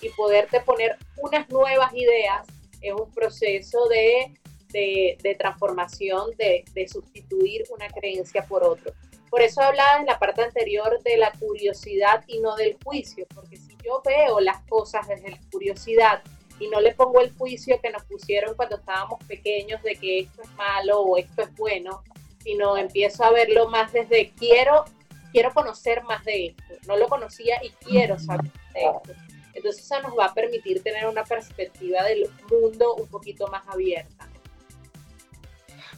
y 0.00 0.08
poderte 0.10 0.60
poner 0.60 0.96
unas 1.16 1.48
nuevas 1.48 1.92
ideas 1.94 2.46
es 2.80 2.92
un 2.92 3.10
proceso 3.12 3.88
de, 3.88 4.34
transformación, 5.38 6.30
de, 6.36 6.88
sustituir 6.88 7.64
una 7.70 7.88
creencia 7.88 8.44
por 8.46 8.62
otro. 8.62 8.92
Por 9.30 9.42
eso 9.42 9.60
hablaba 9.60 9.98
en 9.98 10.06
la 10.06 10.18
parte 10.18 10.42
anterior 10.42 11.02
de 11.02 11.16
la 11.16 11.32
curiosidad 11.32 12.24
y 12.26 12.40
no 12.40 12.54
del 12.56 12.76
juicio, 12.84 13.26
porque 13.34 13.56
si 13.56 13.76
yo 13.84 14.02
veo 14.04 14.40
las 14.40 14.62
cosas 14.68 15.08
desde 15.08 15.30
la 15.30 15.40
curiosidad 15.50 16.22
y 16.58 16.68
no 16.68 16.80
le 16.80 16.94
pongo 16.94 17.20
el 17.20 17.32
juicio 17.36 17.80
que 17.80 17.90
nos 17.90 18.04
pusieron 18.04 18.54
cuando 18.54 18.76
estábamos 18.76 19.22
pequeños 19.24 19.82
de 19.82 19.96
que 19.96 20.20
esto 20.20 20.42
es 20.42 20.50
malo 20.54 21.00
o 21.00 21.16
esto 21.18 21.42
es 21.42 21.54
bueno, 21.56 22.02
sino 22.42 22.76
empiezo 22.76 23.24
a 23.24 23.30
verlo 23.30 23.68
más 23.68 23.92
desde 23.92 24.30
quiero, 24.30 24.84
quiero 25.32 25.52
conocer 25.52 26.02
más 26.04 26.24
de 26.24 26.46
esto, 26.46 26.62
no 26.86 26.96
lo 26.96 27.08
conocía 27.08 27.62
y 27.62 27.70
quiero 27.84 28.18
saber 28.18 28.52
de 28.72 28.80
esto. 28.80 29.25
Entonces 29.56 29.84
eso 29.84 30.00
nos 30.02 30.18
va 30.18 30.26
a 30.26 30.34
permitir 30.34 30.82
tener 30.82 31.06
una 31.06 31.24
perspectiva 31.24 32.04
del 32.04 32.28
mundo 32.50 32.94
un 32.94 33.08
poquito 33.08 33.48
más 33.48 33.66
abierta. 33.66 34.25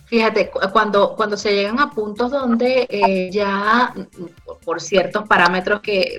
Fíjate, 0.08 0.50
cuando, 0.72 1.14
cuando 1.14 1.36
se 1.36 1.52
llegan 1.52 1.78
a 1.80 1.90
puntos 1.90 2.30
donde 2.30 2.86
eh, 2.88 3.28
ya 3.30 3.92
por 4.64 4.80
ciertos 4.80 5.28
parámetros 5.28 5.80
que, 5.82 6.18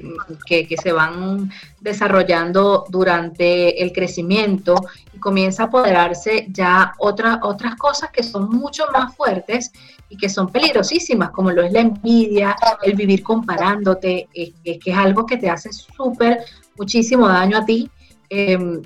se 0.80 0.92
van 0.92 1.52
desarrollando 1.80 2.86
durante 2.90 3.82
el 3.82 3.92
crecimiento 3.92 4.76
y 5.12 5.18
comienza 5.18 5.64
a 5.64 5.66
apoderarse 5.68 6.46
ya 6.52 6.94
otra, 7.00 7.40
otras 7.42 7.76
cosas 7.78 8.12
que 8.12 8.22
son 8.22 8.50
mucho 8.50 8.86
más 8.94 9.16
fuertes 9.16 9.72
y 10.08 10.18
que 10.18 10.30
son 10.30 10.52
peligrosísimas, 10.52 11.32
como 11.32 11.50
lo 11.50 11.64
es 11.64 11.72
la 11.72 11.80
envidia, 11.82 12.56
el 12.84 12.94
vivir 12.94 13.24
comparándote, 13.24 14.28
eh, 14.36 14.54
que 14.64 14.92
es 14.92 14.98
algo 14.98 15.26
que 15.26 15.38
te 15.38 15.50
hace 15.50 15.74
súper 15.74 16.44
muchísimo 16.78 17.28
daño 17.28 17.58
a 17.58 17.66
ti 17.66 17.90
em, 18.30 18.84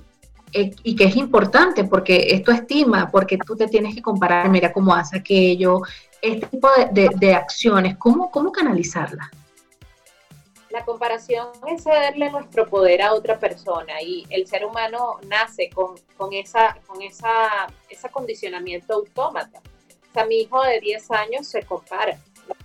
y 0.54 0.96
que 0.96 1.06
es 1.06 1.16
importante 1.16 1.84
porque 1.84 2.28
esto 2.30 2.52
estima, 2.52 3.10
porque 3.10 3.38
tú 3.38 3.56
te 3.56 3.68
tienes 3.68 3.96
que 3.96 4.02
comparar, 4.02 4.50
mira 4.50 4.72
cómo 4.72 4.94
hace 4.94 5.18
aquello, 5.18 5.82
este 6.22 6.48
tipo 6.48 6.70
de, 6.92 7.34
acciones, 7.34 7.98
¿cómo, 7.98 8.32
¿cómo 8.32 8.52
canalizarla? 8.52 9.30
La 10.70 10.86
comparación 10.86 11.50
es 11.68 11.84
cederle 11.84 12.32
nuestro 12.32 12.68
poder 12.68 13.02
a 13.02 13.14
otra 13.14 13.38
persona 13.38 14.02
y 14.02 14.26
el 14.30 14.48
ser 14.48 14.66
humano 14.66 15.20
nace 15.28 15.70
con, 15.70 15.96
con, 16.18 16.34
esa, 16.34 16.78
con 16.88 17.02
esa, 17.02 17.68
ese 17.90 18.10
condicionamiento 18.10 18.94
autómata. 18.94 19.60
O 20.10 20.14
sea, 20.14 20.26
mi 20.26 20.42
hijo 20.42 20.64
de 20.64 20.80
10 20.80 21.12
años 21.12 21.48
se 21.48 21.64
compara, 21.64 22.18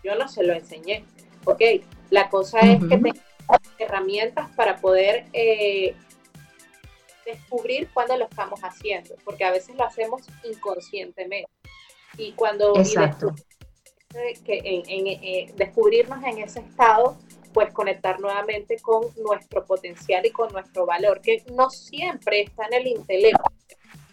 yo 0.02 0.14
no 0.14 0.28
se 0.28 0.42
lo 0.42 0.54
enseñé. 0.54 1.04
Ok, 1.44 1.60
la 2.10 2.30
cosa 2.30 2.60
es 2.60 2.80
que 2.80 2.96
tengo 2.96 3.10
herramientas 3.78 4.48
para 4.56 4.76
poder 4.76 5.26
eh, 5.32 5.94
descubrir 7.28 7.88
cuándo 7.92 8.16
lo 8.16 8.24
estamos 8.24 8.60
haciendo, 8.60 9.14
porque 9.24 9.44
a 9.44 9.50
veces 9.50 9.76
lo 9.76 9.84
hacemos 9.84 10.22
inconscientemente. 10.44 11.50
Y 12.16 12.32
cuando 12.32 12.74
que 14.44 14.60
en, 14.64 15.56
descubrirnos 15.56 16.24
en 16.24 16.38
ese 16.38 16.60
estado, 16.60 17.18
pues 17.52 17.72
conectar 17.72 18.20
nuevamente 18.20 18.78
con 18.80 19.06
nuestro 19.16 19.64
potencial 19.64 20.24
y 20.24 20.30
con 20.30 20.50
nuestro 20.52 20.86
valor, 20.86 21.20
que 21.20 21.44
no 21.52 21.70
siempre 21.70 22.42
está 22.42 22.66
en 22.66 22.74
el 22.74 22.86
intelecto, 22.86 23.52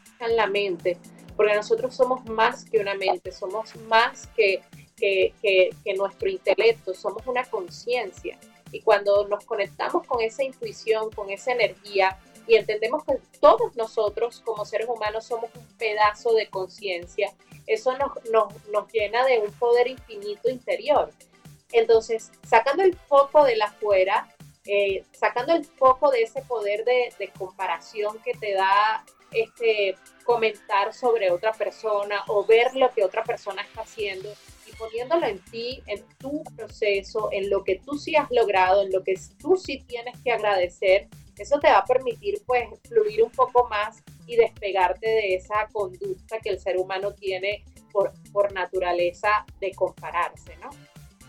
está 0.06 0.26
en 0.26 0.36
la 0.36 0.48
mente, 0.48 0.98
porque 1.36 1.56
nosotros 1.56 1.96
somos 1.96 2.26
más 2.26 2.66
que 2.66 2.80
una 2.80 2.96
mente, 2.96 3.32
somos 3.32 3.76
más 3.88 4.28
que, 4.36 4.62
que, 4.98 5.34
que 5.42 5.94
nuestro 5.96 6.30
intelecto, 6.30 6.94
somos 6.94 7.26
una 7.28 7.44
conciencia. 7.46 8.38
Y 8.72 8.82
cuando 8.82 9.28
nos 9.28 9.46
conectamos 9.46 10.06
con 10.06 10.22
esa 10.22 10.44
intuición, 10.44 11.10
con 11.12 11.30
esa 11.30 11.54
energía, 11.54 12.18
y 12.48 12.56
entendemos 12.56 13.04
que 13.04 13.20
todos 13.40 13.76
nosotros 13.76 14.42
como 14.46 14.66
seres 14.66 14.88
humanos 14.88 15.26
somos 15.26 15.50
un 15.56 15.66
pedazo 15.78 16.34
de 16.34 16.48
conciencia, 16.50 17.34
eso 17.68 17.98
nos, 17.98 18.12
nos, 18.32 18.54
nos, 18.68 18.92
llena 18.92 19.26
de 19.26 19.40
un 19.40 19.52
poder 19.54 19.88
infinito 19.88 20.50
interior. 20.50 21.12
Entonces, 21.72 22.32
sacando 22.48 22.84
el 22.84 22.96
foco 22.96 23.44
de 23.44 23.56
la 23.56 23.66
afuera, 23.66 24.30
eh, 24.66 25.04
sacando 25.12 25.54
el 25.54 25.66
foco 25.66 26.12
de 26.12 26.24
ese 26.24 26.42
poder 26.44 26.86
de, 26.86 27.14
de, 27.18 27.30
comparación 27.30 28.20
que 28.24 28.34
te 28.34 28.54
da 28.54 29.04
este 29.32 29.96
comentar 30.24 30.94
sobre 30.94 31.32
otra 31.32 31.52
persona 31.54 32.24
o 32.28 32.46
ver 32.46 32.76
lo 32.76 32.90
que 32.92 33.04
otra 33.04 33.24
persona 33.24 33.62
está 33.62 33.82
haciendo 33.82 34.30
y 34.66 34.72
poniéndolo 34.76 35.26
en 35.28 35.40
ti, 35.46 35.84
en 35.88 36.04
tu 36.18 36.44
proceso, 36.56 37.30
en 37.32 37.50
lo 37.50 37.64
que 37.64 37.80
tú 37.86 37.98
sí 37.98 38.16
has 38.16 38.30
logrado, 38.32 38.84
en 38.84 38.92
lo 38.92 39.04
que 39.04 39.16
tú 39.40 39.56
sí 39.56 39.84
tienes 39.88 40.16
que 40.24 40.32
agradecer, 40.32 41.08
eso 41.44 41.60
te 41.60 41.68
va 41.68 41.80
a 41.80 41.86
permitir 41.86 42.42
pues 42.46 42.68
fluir 42.88 43.24
un 43.24 43.32
poco 43.32 43.68
más 43.68 44.04
y 44.28 44.36
despegarte 44.36 45.08
de 45.08 45.36
esa 45.36 45.68
conducta 45.72 46.40
que 46.40 46.50
el 46.50 46.60
ser 46.60 46.78
humano 46.78 47.14
tiene 47.14 47.64
por, 47.92 48.14
por 48.32 48.52
naturaleza 48.54 49.46
de 49.60 49.72
compararse, 49.72 50.56
¿no? 50.58 50.70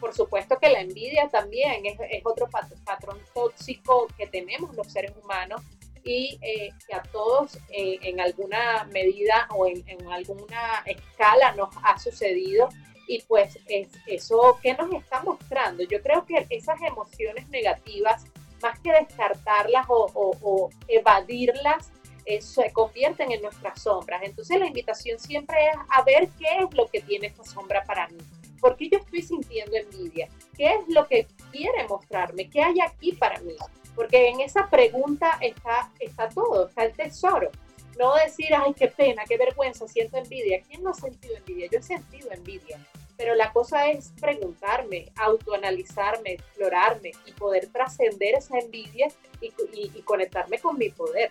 Por 0.01 0.15
supuesto 0.15 0.59
que 0.59 0.69
la 0.69 0.81
envidia 0.81 1.29
también 1.29 1.87
es, 1.87 1.99
es 2.11 2.25
otro 2.25 2.49
patrón 2.85 3.19
tóxico 3.35 4.09
que 4.17 4.27
tenemos 4.27 4.75
los 4.77 4.93
seres 4.93 5.13
humanos 5.23 5.63
y 6.05 6.39
eh, 6.43 6.71
que 6.87 6.95
a 6.95 7.03
todos 7.03 7.57
eh, 7.71 7.99
en 8.03 8.21
alguna 8.21 8.85
medida 8.93 9.49
o 9.51 9.67
en, 9.67 9.83
en, 9.89 10.07
alguna 10.07 10.83
escala 10.87 11.53
nos 11.53 11.71
ha 11.83 11.99
sucedido 11.99 12.69
y 13.09 13.23
pues 13.23 13.59
es 13.67 13.89
eso 14.07 14.59
que 14.63 14.75
nos 14.75 14.93
está 14.93 15.23
mostrando. 15.23 15.83
Yo 15.85 16.01
creo 16.03 16.25
que 16.27 16.47
esas 16.51 16.81
emociones 16.83 17.49
negativas 17.49 18.25
más 18.63 18.79
que 18.81 18.93
descartarlas 18.93 19.87
o, 19.89 20.71
evadirlas, 20.89 21.91
eh, 22.25 22.41
se 22.41 22.73
convierten 22.73 23.31
en 23.31 23.43
nuestras 23.43 23.81
sombras. 23.83 24.23
Entonces 24.23 24.59
la 24.59 24.67
invitación 24.67 25.19
siempre 25.19 25.57
es 25.69 25.77
a 25.91 26.03
ver 26.03 26.29
qué 26.39 26.47
es 26.61 26.75
lo 26.75 26.87
que 26.89 27.01
tiene 27.01 27.29
esta 27.29 27.45
sombra 27.45 27.85
para 27.85 28.09
mí. 28.09 28.19
¿Por 28.61 28.77
qué 28.77 28.89
yo 28.89 28.99
estoy 28.99 29.23
sintiendo 29.23 29.77
envidia? 29.77 30.29
¿Qué 30.57 30.67
es 30.67 30.89
lo 30.89 31.07
que 31.07 31.27
quiere 31.53 31.87
mostrarme? 31.89 32.49
¿Qué 32.49 32.63
hay 32.63 32.81
aquí 32.81 33.13
para 33.13 33.41
mí? 33.41 33.55
Porque 33.95 34.29
en 34.29 34.41
esa 34.41 34.69
pregunta 34.69 35.39
está, 35.41 35.93
está 36.01 36.29
todo, 36.29 36.69
está 36.69 36.85
el 36.85 36.93
tesoro. 36.93 37.51
No 37.99 38.15
decir, 38.17 38.49
ay, 38.55 38.75
qué 38.75 38.89
pena, 38.89 39.23
qué 39.27 39.39
vergüenza, 39.39 39.87
siento 39.87 40.19
envidia. 40.19 40.61
¿Quién 40.63 40.83
no 40.83 40.91
ha 40.91 40.95
sentido 40.95 41.37
envidia? 41.37 41.69
Yo 41.71 41.79
he 41.79 41.83
sentido 41.83 42.31
envidia 42.33 42.79
pero 43.17 43.35
la 43.35 43.53
cosa 43.53 43.89
es 43.89 44.13
preguntarme, 44.21 45.07
autoanalizarme, 45.17 46.33
explorarme 46.35 47.13
y 47.27 47.33
poder 47.33 47.69
trascender 47.73 48.35
esa 48.35 48.59
envidia 48.59 49.09
y, 49.41 50.03
conectarme 50.03 50.59
con 50.59 50.77
mi 50.79 50.91
poder. 50.91 51.31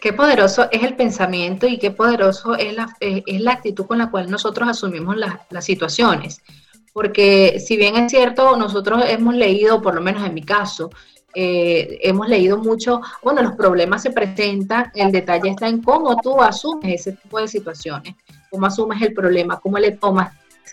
Qué 0.00 0.12
poderoso 0.12 0.68
es 0.70 0.82
el 0.82 0.94
pensamiento 0.94 1.66
y 1.66 1.78
qué 1.78 1.90
poderoso 1.90 2.54
es 2.54 2.74
la, 2.74 2.96
eh, 3.00 3.22
es 3.26 3.40
la 3.40 3.52
actitud 3.52 3.86
con 3.86 3.98
la 3.98 4.10
cual 4.10 4.30
nosotros 4.30 4.68
asumimos 4.68 5.16
las 5.16 5.64
situaciones. 5.64 6.40
Porque 6.92 7.60
si 7.60 7.76
bien 7.76 7.96
es 7.96 8.10
cierto, 8.10 8.56
nosotros 8.56 9.04
hemos 9.08 9.34
leído, 9.34 9.82
por 9.82 9.94
lo 9.94 10.00
menos 10.00 10.24
en 10.24 10.34
mi 10.34 10.42
caso, 10.42 10.90
eh, 11.34 11.98
hemos 12.02 12.28
leído 12.28 12.58
mucho, 12.58 13.00
bueno, 13.22 13.42
los 13.42 13.52
problemas 13.52 14.02
se 14.02 14.10
presentan, 14.10 14.90
el 14.94 15.12
detalle 15.12 15.50
está 15.50 15.68
en 15.68 15.82
cómo 15.82 16.20
tú 16.20 16.40
asumes 16.40 17.00
ese 17.00 17.12
tipo 17.12 17.38
de 17.38 17.48
situaciones 17.48 18.14
cómo 18.50 18.66
asumes 18.66 19.00
el 19.02 19.12
problema, 19.12 19.60
cómo 19.60 19.78
le 19.78 19.92
tomas, 19.92 20.32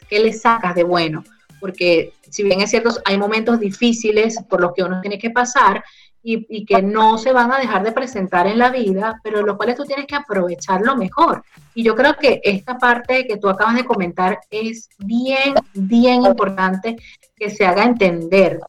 qué 0.10 0.20
le 0.20 0.34
sacas 0.34 0.76
de 0.76 0.84
bueno. 0.84 1.24
Porque 1.60 2.14
si 2.30 2.44
bien 2.44 2.62
es 2.62 2.70
cierto, 2.70 2.92
hay 3.06 3.18
momentos 3.18 3.60
difíciles 3.60 4.38
por 4.50 4.62
los 4.62 4.74
que 4.74 4.84
uno 4.84 5.02
tiene 5.02 5.18
que 5.18 5.32
pasar 5.32 5.84
y, 6.28 6.66
que 6.66 6.82
no 6.82 7.20
se 7.20 7.32
van 7.32 7.52
a 7.52 7.60
dejar 7.60 7.84
de 7.84 7.92
presentar 7.92 8.48
en 8.48 8.58
la 8.58 8.72
vida, 8.72 9.20
pero 9.24 9.44
los 9.44 9.58
cuales 9.58 9.76
tú 9.76 9.86
tienes 9.86 10.08
que 10.08 10.16
aprovecharlo 10.16 10.96
mejor. 10.96 11.44
Y 11.76 11.84
yo 11.84 11.96
creo 11.96 12.16
que 12.16 12.42
esta 12.44 12.80
parte 12.80 13.28
que 13.28 13.38
tú 13.38 13.48
acabas 13.48 13.76
de 13.76 13.86
comentar 13.86 14.40
es 14.50 14.90
bien, 14.98 15.54
bien 15.74 16.26
importante 16.26 16.96
que 17.36 17.52
se 17.52 17.64
haga 17.64 17.84
entender. 17.84 18.60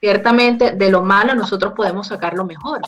Ciertamente, 0.00 0.72
de 0.72 0.90
lo 0.90 1.02
malo 1.02 1.34
nosotros 1.34 1.74
podemos 1.76 2.06
sacar 2.06 2.32
lo 2.32 2.46
mejor. 2.46 2.80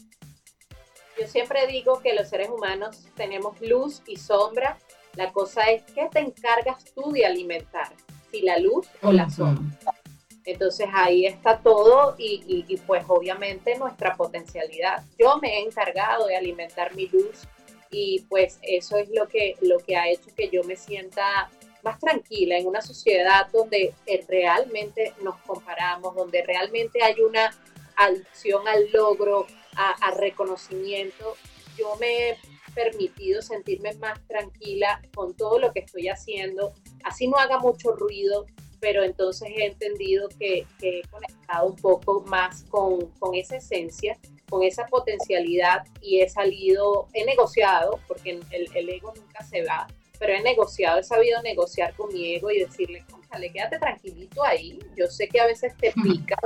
Yo 1.21 1.27
siempre 1.27 1.66
digo 1.66 2.01
que 2.01 2.14
los 2.14 2.29
seres 2.29 2.49
humanos 2.49 3.09
tenemos 3.14 3.61
luz 3.61 4.03
y 4.07 4.16
sombra 4.16 4.79
la 5.18 5.33
cosa 5.33 5.62
es 5.62 5.83
qué 5.94 6.09
te 6.12 6.20
encargas 6.20 6.85
tú 6.94 7.11
de 7.11 7.26
alimentar, 7.26 7.88
si 8.31 8.40
la 8.42 8.57
luz 8.59 8.87
o 9.02 9.11
la 9.11 9.28
sombra. 9.28 9.64
Entonces 10.44 10.87
ahí 10.94 11.26
está 11.26 11.59
todo 11.59 12.14
y, 12.16 12.64
y, 12.68 12.76
pues 12.87 13.02
obviamente 13.09 13.76
nuestra 13.76 14.14
potencialidad. 14.14 15.02
Yo 15.18 15.38
me 15.38 15.59
he 15.59 15.64
encargado 15.64 16.28
de 16.28 16.37
alimentar 16.37 16.94
mi 16.94 17.09
luz 17.09 17.48
y 17.90 18.20
pues 18.28 18.61
eso 18.62 18.96
es 18.96 19.09
lo 19.11 19.26
que, 19.26 19.57
lo 19.61 19.78
que 19.78 19.96
ha 19.96 20.09
hecho 20.09 20.31
que 20.37 20.50
yo 20.50 20.62
me 20.62 20.76
sienta 20.76 21.50
más 21.83 21.98
tranquila 21.98 22.57
en 22.57 22.68
una 22.68 22.81
sociedad 22.81 23.48
donde 23.52 23.94
eh, 24.07 24.24
realmente 24.28 25.14
nos 25.24 25.37
comparamos, 25.38 26.14
donde 26.14 26.44
realmente 26.44 27.02
hay 27.02 27.20
una 27.22 27.52
adicción 27.96 28.68
al 28.68 28.88
logro, 28.92 29.48
a, 29.74 29.90
a 30.07 30.12
reconocimiento. 30.12 31.35
Yo 31.76 31.96
me 31.96 32.38
permitido 32.79 33.43
sentirme 33.43 33.93
más 33.95 34.25
tranquila 34.29 35.03
con 35.12 35.35
todo 35.35 35.59
lo 35.59 35.73
que 35.73 35.81
estoy 35.81 36.07
haciendo, 36.07 36.73
así 37.03 37.27
no 37.27 37.37
haga 37.37 37.59
mucho 37.59 37.91
ruido, 37.97 38.47
pero 38.79 39.03
entonces 39.03 39.49
he 39.57 39.67
entendido 39.67 40.29
que, 40.38 40.64
he 40.81 41.03
conectado 41.11 41.67
un 41.67 41.75
poco 41.75 42.21
más 42.21 42.62
con, 42.69 43.11
con, 43.19 43.35
esa 43.35 43.57
esencia, 43.57 44.17
con 44.49 44.62
esa 44.62 44.87
potencialidad 44.87 45.85
y 46.01 46.21
he 46.21 46.29
salido, 46.29 47.09
he 47.14 47.25
negociado, 47.25 47.99
porque 48.07 48.41
el, 48.53 48.69
el, 48.73 48.88
ego 48.88 49.12
nunca 49.17 49.45
se 49.45 49.64
va, 49.64 49.88
pero 50.21 50.35
he 50.35 50.43
negociado, 50.43 51.01
he 51.01 51.05
sabido 51.05 51.43
negociar 51.43 51.97
con 51.97 52.12
mi 52.12 52.37
ego 52.37 52.53
y 52.53 52.61
decirle, 52.61 53.05
le 53.41 53.51
quédate 53.51 53.81
tranquilito 53.81 54.45
ahí, 54.45 54.79
yo 54.97 55.09
sé 55.09 55.27
que 55.27 55.41
a 55.41 55.47
veces 55.47 55.77
te 55.77 55.93
pica, 56.01 56.37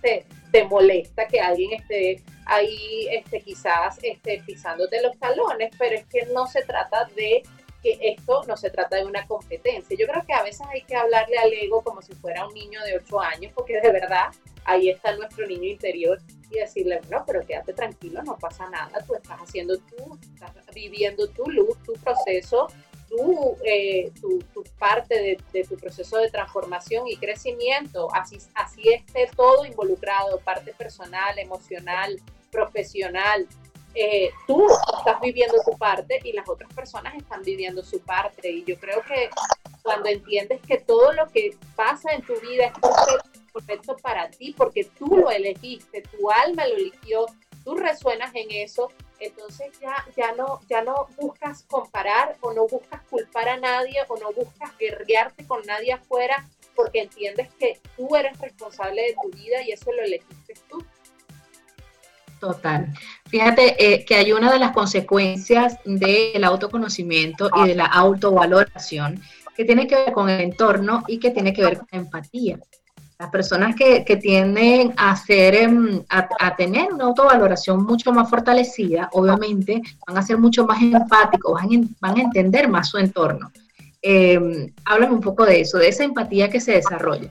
te, 0.00 0.24
te 0.52 0.64
molesta 0.64 1.26
que 1.26 1.40
alguien 1.40 1.72
esté 1.72 2.22
ahí 2.46 3.08
este, 3.10 3.40
quizás 3.40 3.98
este, 4.02 4.42
pisándote 4.46 5.02
los 5.02 5.18
talones, 5.18 5.70
pero 5.78 5.96
es 5.96 6.04
que 6.06 6.26
no 6.26 6.46
se 6.46 6.62
trata 6.62 7.08
de 7.16 7.42
que 7.82 7.98
esto 8.00 8.42
no 8.46 8.56
se 8.56 8.70
trata 8.70 8.96
de 8.96 9.04
una 9.04 9.26
competencia. 9.26 9.96
Yo 9.98 10.06
creo 10.06 10.22
que 10.24 10.32
a 10.32 10.42
veces 10.42 10.64
hay 10.70 10.82
que 10.82 10.94
hablarle 10.94 11.36
al 11.38 11.52
ego 11.52 11.82
como 11.82 12.00
si 12.00 12.12
fuera 12.12 12.46
un 12.46 12.54
niño 12.54 12.80
de 12.84 12.96
8 12.98 13.20
años, 13.20 13.52
porque 13.54 13.80
de 13.80 13.90
verdad 13.90 14.26
ahí 14.64 14.90
está 14.90 15.16
nuestro 15.16 15.46
niño 15.46 15.64
interior 15.64 16.20
y 16.50 16.58
decirle, 16.58 17.00
no, 17.10 17.24
pero 17.26 17.44
quédate 17.44 17.72
tranquilo, 17.72 18.22
no 18.22 18.36
pasa 18.38 18.68
nada, 18.70 19.04
tú 19.06 19.14
estás 19.14 19.38
haciendo 19.40 19.78
tú, 19.78 20.18
estás 20.34 20.52
viviendo 20.74 21.26
tu 21.28 21.50
luz, 21.50 21.76
tu 21.84 21.94
proceso, 21.94 22.68
tu, 23.08 23.56
eh, 23.64 24.12
tu, 24.20 24.38
tu, 24.54 24.61
parte 24.82 25.14
de, 25.14 25.38
de, 25.52 25.64
tu 25.64 25.76
proceso 25.76 26.18
de 26.18 26.28
transformación 26.28 27.06
y 27.06 27.16
crecimiento, 27.16 28.12
así, 28.12 28.38
así 28.56 28.88
esté 28.88 29.30
todo 29.36 29.64
involucrado, 29.64 30.40
parte 30.40 30.74
personal, 30.74 31.38
emocional, 31.38 32.20
profesional. 32.50 33.46
Eh, 33.94 34.30
tú 34.48 34.66
estás 34.98 35.20
viviendo 35.20 35.54
tu 35.64 35.78
parte 35.78 36.18
y 36.24 36.32
las 36.32 36.48
otras 36.48 36.72
personas 36.74 37.14
están 37.14 37.42
viviendo 37.42 37.84
su 37.84 38.00
parte. 38.00 38.50
Y 38.50 38.64
yo 38.64 38.76
creo 38.80 39.02
que 39.02 39.30
cuando 39.82 40.08
entiendes 40.08 40.60
que 40.66 40.78
todo 40.78 41.12
lo 41.12 41.28
que 41.28 41.56
pasa 41.76 42.10
en 42.12 42.22
tu 42.22 42.34
vida 42.40 42.66
es 42.66 43.52
perfecto 43.52 43.96
para 44.02 44.30
ti, 44.30 44.52
porque 44.58 44.82
tú 44.98 45.16
lo 45.16 45.30
elegiste, 45.30 46.02
tu 46.02 46.28
alma 46.28 46.66
lo 46.66 46.74
eligió, 46.74 47.26
tú 47.62 47.76
resuenas 47.76 48.34
en 48.34 48.50
eso, 48.50 48.90
entonces 49.24 49.72
ya, 49.80 50.04
ya, 50.16 50.32
no, 50.32 50.60
ya 50.68 50.82
no 50.82 51.06
buscas 51.20 51.64
comparar 51.64 52.36
o 52.40 52.52
no 52.52 52.66
buscas 52.66 53.00
culpar 53.08 53.48
a 53.48 53.56
nadie 53.56 54.00
o 54.08 54.16
no 54.16 54.32
buscas 54.32 54.76
guerrearte 54.78 55.46
con 55.46 55.62
nadie 55.66 55.92
afuera 55.92 56.48
porque 56.74 57.02
entiendes 57.02 57.48
que 57.58 57.80
tú 57.96 58.14
eres 58.16 58.38
responsable 58.40 59.02
de 59.02 59.14
tu 59.22 59.30
vida 59.36 59.62
y 59.62 59.72
eso 59.72 59.92
lo 59.92 60.02
elegiste 60.02 60.54
tú. 60.68 60.84
Total. 62.40 62.88
Fíjate 63.26 63.76
eh, 63.78 64.04
que 64.04 64.16
hay 64.16 64.32
una 64.32 64.52
de 64.52 64.58
las 64.58 64.72
consecuencias 64.72 65.78
del 65.84 66.42
autoconocimiento 66.42 67.48
y 67.54 67.68
de 67.68 67.74
la 67.76 67.86
autovaloración 67.86 69.22
que 69.56 69.64
tiene 69.64 69.86
que 69.86 69.94
ver 69.94 70.12
con 70.12 70.28
el 70.28 70.40
entorno 70.40 71.04
y 71.06 71.18
que 71.20 71.30
tiene 71.30 71.52
que 71.52 71.62
ver 71.62 71.78
con 71.78 71.88
la 71.92 71.98
empatía. 71.98 72.58
Las 73.22 73.30
personas 73.30 73.76
que, 73.76 74.04
que 74.04 74.16
tienden 74.16 74.94
a, 74.96 75.12
hacer, 75.12 75.54
em, 75.54 76.02
a, 76.08 76.56
tener 76.56 76.92
una 76.92 77.04
autovaloración 77.04 77.84
mucho 77.84 78.10
más 78.10 78.28
fortalecida, 78.28 79.08
obviamente 79.12 79.80
van 80.04 80.18
a 80.18 80.22
ser 80.22 80.38
mucho 80.38 80.66
más 80.66 80.82
empáticos, 80.82 81.52
van, 82.00 82.18
a 82.18 82.20
entender 82.20 82.66
más 82.66 82.88
su 82.88 82.98
entorno. 82.98 83.52
Eh, 84.02 84.72
háblame 84.84 85.14
un 85.14 85.20
poco 85.20 85.46
de 85.46 85.60
eso, 85.60 85.78
de 85.78 85.86
esa 85.86 86.02
empatía 86.02 86.50
que 86.50 86.58
se 86.58 86.72
desarrolla. 86.72 87.30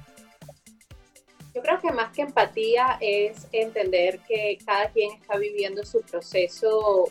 Yo 1.54 1.62
creo 1.62 1.82
que 1.82 1.92
más 1.92 2.14
que 2.14 2.22
empatía 2.22 2.98
es 3.02 3.50
entender 3.52 4.22
que 4.26 4.60
cada 4.66 4.88
quien 4.92 5.12
está 5.20 5.38
viviendo 5.38 5.86
su 5.86 6.00
proceso 6.10 7.10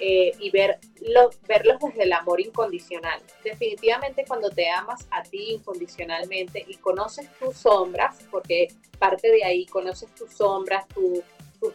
eh, 0.00 0.32
y 0.38 0.50
verlos 0.50 1.36
desde 1.46 2.02
el 2.02 2.12
amor 2.12 2.40
incondicional. 2.40 3.20
Definitivamente 3.44 4.24
cuando 4.26 4.50
te 4.50 4.68
amas 4.70 5.06
a 5.10 5.22
ti 5.22 5.52
incondicionalmente 5.52 6.64
y 6.66 6.76
conoces 6.76 7.28
tus 7.38 7.56
sombras, 7.56 8.18
porque 8.30 8.68
parte 8.98 9.30
de 9.30 9.44
ahí 9.44 9.66
conoces 9.66 10.14
tus 10.14 10.32
sombras, 10.32 10.86
tus 10.88 11.22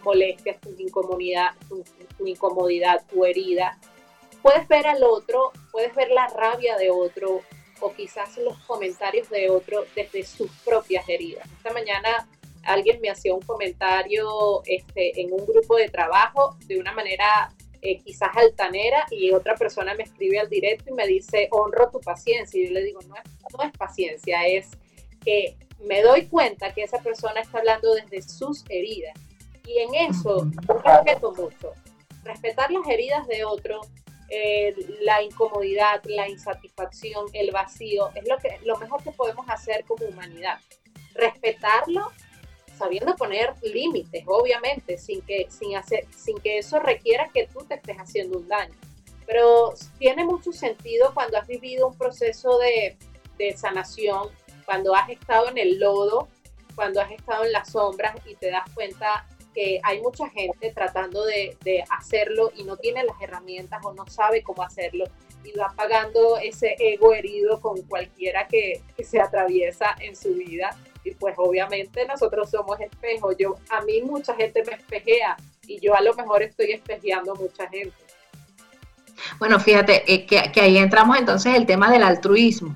molestias, 0.02 0.60
tu 0.60 0.74
incomodidad, 0.78 1.52
tu, 1.70 1.84
tu 2.18 2.26
incomodidad, 2.26 3.06
tu 3.08 3.24
herida, 3.26 3.80
puedes 4.42 4.68
ver 4.68 4.88
al 4.88 5.04
otro, 5.04 5.52
puedes 5.72 5.94
ver 5.96 6.10
la 6.12 6.28
rabia 6.28 6.78
de 6.78 6.90
otro 6.90 7.42
o 7.80 7.94
quizás 7.94 8.38
los 8.38 8.58
comentarios 8.60 9.30
de 9.30 9.50
otro 9.50 9.86
desde 9.96 10.24
sus 10.24 10.50
propias 10.64 11.08
heridas. 11.10 11.48
Esta 11.58 11.74
mañana 11.74 12.28
alguien 12.64 13.00
me 13.02 13.10
hacía 13.10 13.34
un 13.34 13.42
comentario 13.42 14.62
este, 14.66 15.22
en 15.22 15.34
un 15.34 15.46
grupo 15.46 15.76
de 15.78 15.90
trabajo 15.90 16.58
de 16.66 16.80
una 16.80 16.92
manera 16.92 17.52
eh, 17.86 18.02
quizás 18.04 18.36
altanera 18.36 19.06
y 19.12 19.32
otra 19.32 19.54
persona 19.54 19.94
me 19.94 20.04
escribe 20.04 20.40
al 20.40 20.50
directo 20.50 20.90
y 20.90 20.94
me 20.94 21.06
dice, 21.06 21.48
honro 21.52 21.92
tu 21.92 22.00
paciencia. 22.00 22.60
Y 22.60 22.68
yo 22.68 22.74
le 22.74 22.84
digo, 22.84 23.00
no 23.08 23.16
es, 23.16 23.24
no 23.56 23.64
es 23.64 23.72
paciencia, 23.78 24.46
es 24.48 24.72
que 25.24 25.56
me 25.84 26.02
doy 26.02 26.26
cuenta 26.26 26.74
que 26.74 26.82
esa 26.82 26.98
persona 26.98 27.42
está 27.42 27.60
hablando 27.60 27.94
desde 27.94 28.24
sus 28.28 28.64
heridas. 28.70 29.14
Y 29.68 29.78
en 29.78 29.94
eso 30.10 30.48
respeto 30.84 31.32
mucho. 31.34 31.74
Respetar 32.24 32.72
las 32.72 32.88
heridas 32.88 33.28
de 33.28 33.46
otro, 33.46 33.82
eh, 34.30 34.74
la 35.02 35.22
incomodidad, 35.22 36.02
la 36.06 36.28
insatisfacción, 36.28 37.28
el 37.34 37.52
vacío, 37.52 38.10
es 38.16 38.28
lo, 38.28 38.40
que, 38.40 38.60
lo 38.64 38.78
mejor 38.78 39.04
que 39.04 39.12
podemos 39.12 39.48
hacer 39.48 39.86
como 39.86 40.06
humanidad. 40.08 40.60
Respetarlo 41.14 42.12
sabiendo 42.78 43.16
poner 43.16 43.54
límites, 43.64 44.24
obviamente, 44.28 44.98
sin 44.98 45.22
que, 45.22 45.48
sin, 45.50 45.76
hacer, 45.76 46.06
sin 46.16 46.38
que 46.38 46.58
eso 46.60 46.80
requiera 46.80 47.30
que 47.34 47.48
tú 47.48 47.66
te 47.66 47.76
estés 47.76 47.98
haciendo 47.98 48.38
un 48.38 48.48
daño. 48.48 48.74
Pero 49.26 49.74
tiene 49.98 50.24
mucho 50.24 50.52
sentido 50.52 51.12
cuando 51.14 51.38
has 51.38 51.48
vivido 51.48 51.88
un 51.88 51.98
proceso 51.98 52.58
de, 52.60 52.98
de 53.38 53.58
sanación, 53.58 54.30
cuando 54.66 54.96
has 54.96 55.10
estado 55.10 55.50
en 55.50 55.58
el 55.58 55.80
lodo, 55.80 56.28
cuando 56.76 57.02
has 57.02 57.12
estado 57.12 57.46
en 57.46 57.52
las 57.52 57.72
sombras 57.72 58.16
y 58.26 58.36
te 58.36 58.52
das 58.52 58.70
cuenta 58.74 59.26
que 59.54 59.80
hay 59.84 60.02
mucha 60.02 60.30
gente 60.30 60.72
tratando 60.74 61.24
de, 61.26 61.58
de, 61.64 61.84
hacerlo 61.90 62.52
y 62.56 62.66
no 62.66 62.76
tiene 62.76 63.06
las 63.06 63.20
herramientas 63.22 63.80
o 63.86 63.94
no 63.94 64.06
sabe 64.08 64.44
cómo 64.44 64.64
hacerlo 64.64 65.06
y 65.46 65.58
va 65.58 65.74
pagando 65.78 66.38
ese 66.38 66.76
ego 66.78 67.14
herido 67.14 67.62
con 67.62 67.82
cualquiera 67.84 68.48
que, 68.48 68.82
que 68.98 69.04
se 69.06 69.22
atraviesa 69.22 69.96
en 70.02 70.16
su 70.18 70.34
vida 70.34 70.78
y 71.06 71.12
pues 71.14 71.36
obviamente 71.38 72.06
nosotros 72.06 72.50
somos 72.50 72.80
espejos. 72.82 73.36
Yo, 73.38 73.58
a 73.70 73.82
mí 73.82 74.02
mucha 74.02 74.34
gente 74.36 74.64
me 74.66 74.74
espejea 74.74 75.38
y 75.68 75.80
yo 75.80 75.96
a 75.96 76.02
lo 76.02 76.14
mejor 76.16 76.44
estoy 76.44 76.72
espejeando 76.72 77.34
a 77.34 77.36
mucha 77.36 77.70
gente. 77.70 77.94
Bueno, 79.40 79.60
fíjate 79.60 80.04
eh, 80.12 80.26
que, 80.26 80.62
ahí 80.62 80.78
entramos 80.78 81.18
entonces 81.18 81.56
el 81.56 81.66
tema 81.66 81.90
del 81.90 82.04
altruismo, 82.04 82.74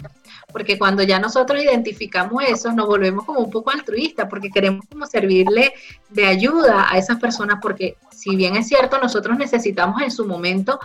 porque 0.51 0.77
cuando 0.77 1.03
ya 1.03 1.19
nosotros 1.19 1.61
identificamos 1.61 2.43
eso, 2.43 2.71
nos 2.71 2.87
volvemos 2.87 3.25
como 3.25 3.39
un 3.39 3.51
poco 3.51 3.71
altruistas, 3.71 4.27
porque 4.29 4.49
queremos 4.49 4.85
como 4.89 5.05
servirle 5.05 5.73
de 6.09 6.25
ayuda 6.25 6.87
a 6.89 6.97
esas 6.97 7.19
personas, 7.19 7.59
porque 7.61 7.97
si 8.11 8.35
bien 8.35 8.55
es 8.55 8.67
cierto, 8.67 8.99
nosotros 8.99 9.37
necesitamos 9.37 10.01
en 10.01 10.11
su 10.11 10.25
momento 10.25 10.79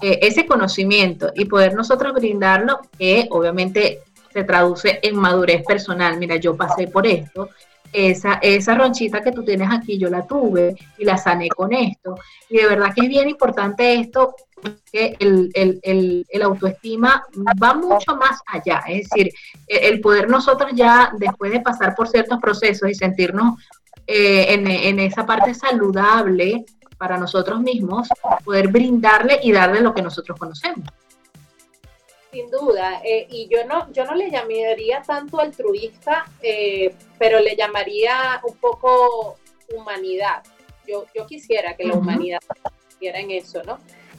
eh, 0.00 0.18
ese 0.22 0.46
conocimiento 0.46 1.32
y 1.34 1.44
poder 1.44 1.74
nosotros 1.74 2.12
brindarlo, 2.14 2.80
que 2.98 3.28
obviamente 3.30 4.00
se 4.36 4.44
traduce 4.44 4.98
en 5.02 5.16
madurez 5.16 5.64
personal. 5.64 6.18
Mira, 6.18 6.36
yo 6.36 6.54
pasé 6.54 6.88
por 6.88 7.06
esto, 7.06 7.48
esa, 7.90 8.34
esa 8.42 8.74
ronchita 8.74 9.22
que 9.22 9.32
tú 9.32 9.42
tienes 9.42 9.70
aquí, 9.72 9.96
yo 9.96 10.10
la 10.10 10.26
tuve 10.26 10.76
y 10.98 11.06
la 11.06 11.16
sané 11.16 11.48
con 11.48 11.72
esto. 11.72 12.16
Y 12.50 12.58
de 12.58 12.66
verdad 12.66 12.92
que 12.94 13.00
es 13.00 13.08
bien 13.08 13.30
importante 13.30 13.94
esto, 13.94 14.36
que 14.92 15.16
el, 15.20 15.50
el, 15.54 16.26
el, 16.28 16.42
autoestima 16.42 17.24
va 17.62 17.72
mucho 17.72 18.14
más 18.16 18.42
allá. 18.46 18.82
Es 18.88 19.08
decir, 19.08 19.32
el 19.66 20.02
poder 20.02 20.28
nosotros 20.28 20.72
ya, 20.74 21.12
después 21.16 21.50
de 21.50 21.60
pasar 21.60 21.94
por 21.94 22.06
ciertos 22.06 22.38
procesos 22.38 22.90
y 22.90 22.94
sentirnos 22.94 23.58
eh, 24.06 24.52
en, 24.52 24.66
en 24.66 25.00
esa 25.00 25.24
parte 25.24 25.54
saludable 25.54 26.66
para 26.98 27.16
nosotros 27.16 27.58
mismos, 27.60 28.08
poder 28.44 28.68
brindarle 28.68 29.40
y 29.42 29.50
darle 29.50 29.80
lo 29.80 29.94
que 29.94 30.02
nosotros 30.02 30.38
conocemos 30.38 30.86
sin 32.36 32.50
duda. 32.50 33.00
Eh, 33.02 33.26
y 33.30 33.48
yo 33.48 33.64
no, 33.64 33.90
yo 33.92 34.04
no 34.04 34.14
le 34.14 34.30
llamaría 34.30 35.02
tanto 35.02 35.40
altruista, 35.40 36.26
eh, 36.42 36.94
pero 37.18 37.40
le 37.40 37.56
llamaría 37.56 38.40
un 38.44 38.56
poco 38.56 39.36
humanidad. 39.74 40.42
Yo, 40.86 41.06
yo 41.14 41.26
quisiera 41.26 41.74
que 41.76 41.84
la 41.84 41.94
humanidad 41.94 42.40
estuviera 42.88 43.18
en 43.18 43.30
eso, 43.30 43.62
¿no? 43.64 43.78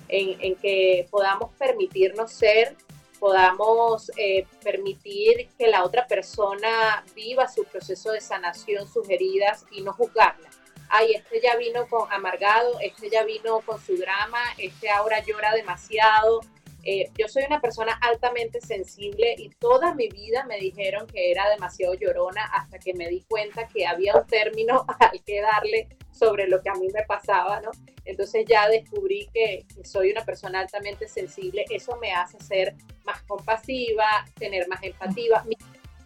En, 0.10 0.56
que 0.56 1.08
podamos 1.12 1.52
permitirnos 1.58 2.32
ser, 2.32 2.76
podamos 3.20 4.10
eh, 4.18 4.46
permitir 4.64 5.50
que 5.58 5.68
la 5.68 5.84
otra 5.84 6.08
persona 6.08 7.04
viva 7.14 7.48
su 7.48 7.66
proceso 7.66 8.12
de 8.12 8.22
sanación, 8.22 8.88
sus 8.88 9.10
heridas 9.10 9.66
y 9.72 9.82
no 9.82 9.94
juzgarla. 9.94 10.50
Ay, 10.90 11.16
este 11.16 11.42
ya 11.42 11.56
vino 11.58 11.88
con 11.88 12.12
amargado, 12.12 12.80
este 12.80 13.10
ya 13.10 13.24
vino 13.24 13.60
con 13.62 13.80
su 13.82 13.98
drama, 13.98 14.42
este 14.58 14.90
ahora 14.90 15.22
llora 15.26 15.54
demasiado, 15.54 16.42
eh, 16.90 17.12
yo 17.18 17.28
soy 17.28 17.44
una 17.44 17.60
persona 17.60 18.00
altamente 18.02 18.62
sensible 18.62 19.36
y 19.38 19.50
toda 19.50 19.94
mi 19.94 20.08
vida 20.08 20.46
me 20.46 20.58
dijeron 20.58 21.06
que 21.06 21.32
era 21.32 21.50
demasiado 21.50 21.96
llorona 21.96 22.46
hasta 22.46 22.80
que 22.80 22.94
me 22.94 23.10
di 23.10 23.26
cuenta 23.28 23.68
que 23.68 23.86
había 23.86 24.16
un 24.16 24.26
término 24.26 24.86
al 25.00 25.22
que 25.26 25.42
darle 25.42 25.90
sobre 26.14 26.48
lo 26.48 26.62
que 26.62 26.70
a 26.70 26.76
mí 26.76 26.88
me 26.94 27.04
pasaba, 27.04 27.60
¿no? 27.60 27.72
Entonces 28.06 28.46
ya 28.48 28.70
descubrí 28.70 29.28
que, 29.34 29.66
soy 29.84 30.12
una 30.12 30.24
persona 30.24 30.62
altamente 30.62 31.10
sensible, 31.10 31.66
eso 31.70 31.98
me 31.98 32.14
hace 32.14 32.40
ser 32.40 32.74
más 33.04 33.22
compasiva, 33.24 34.26
tener 34.40 34.66
más 34.70 34.82
empatía, 34.82 35.44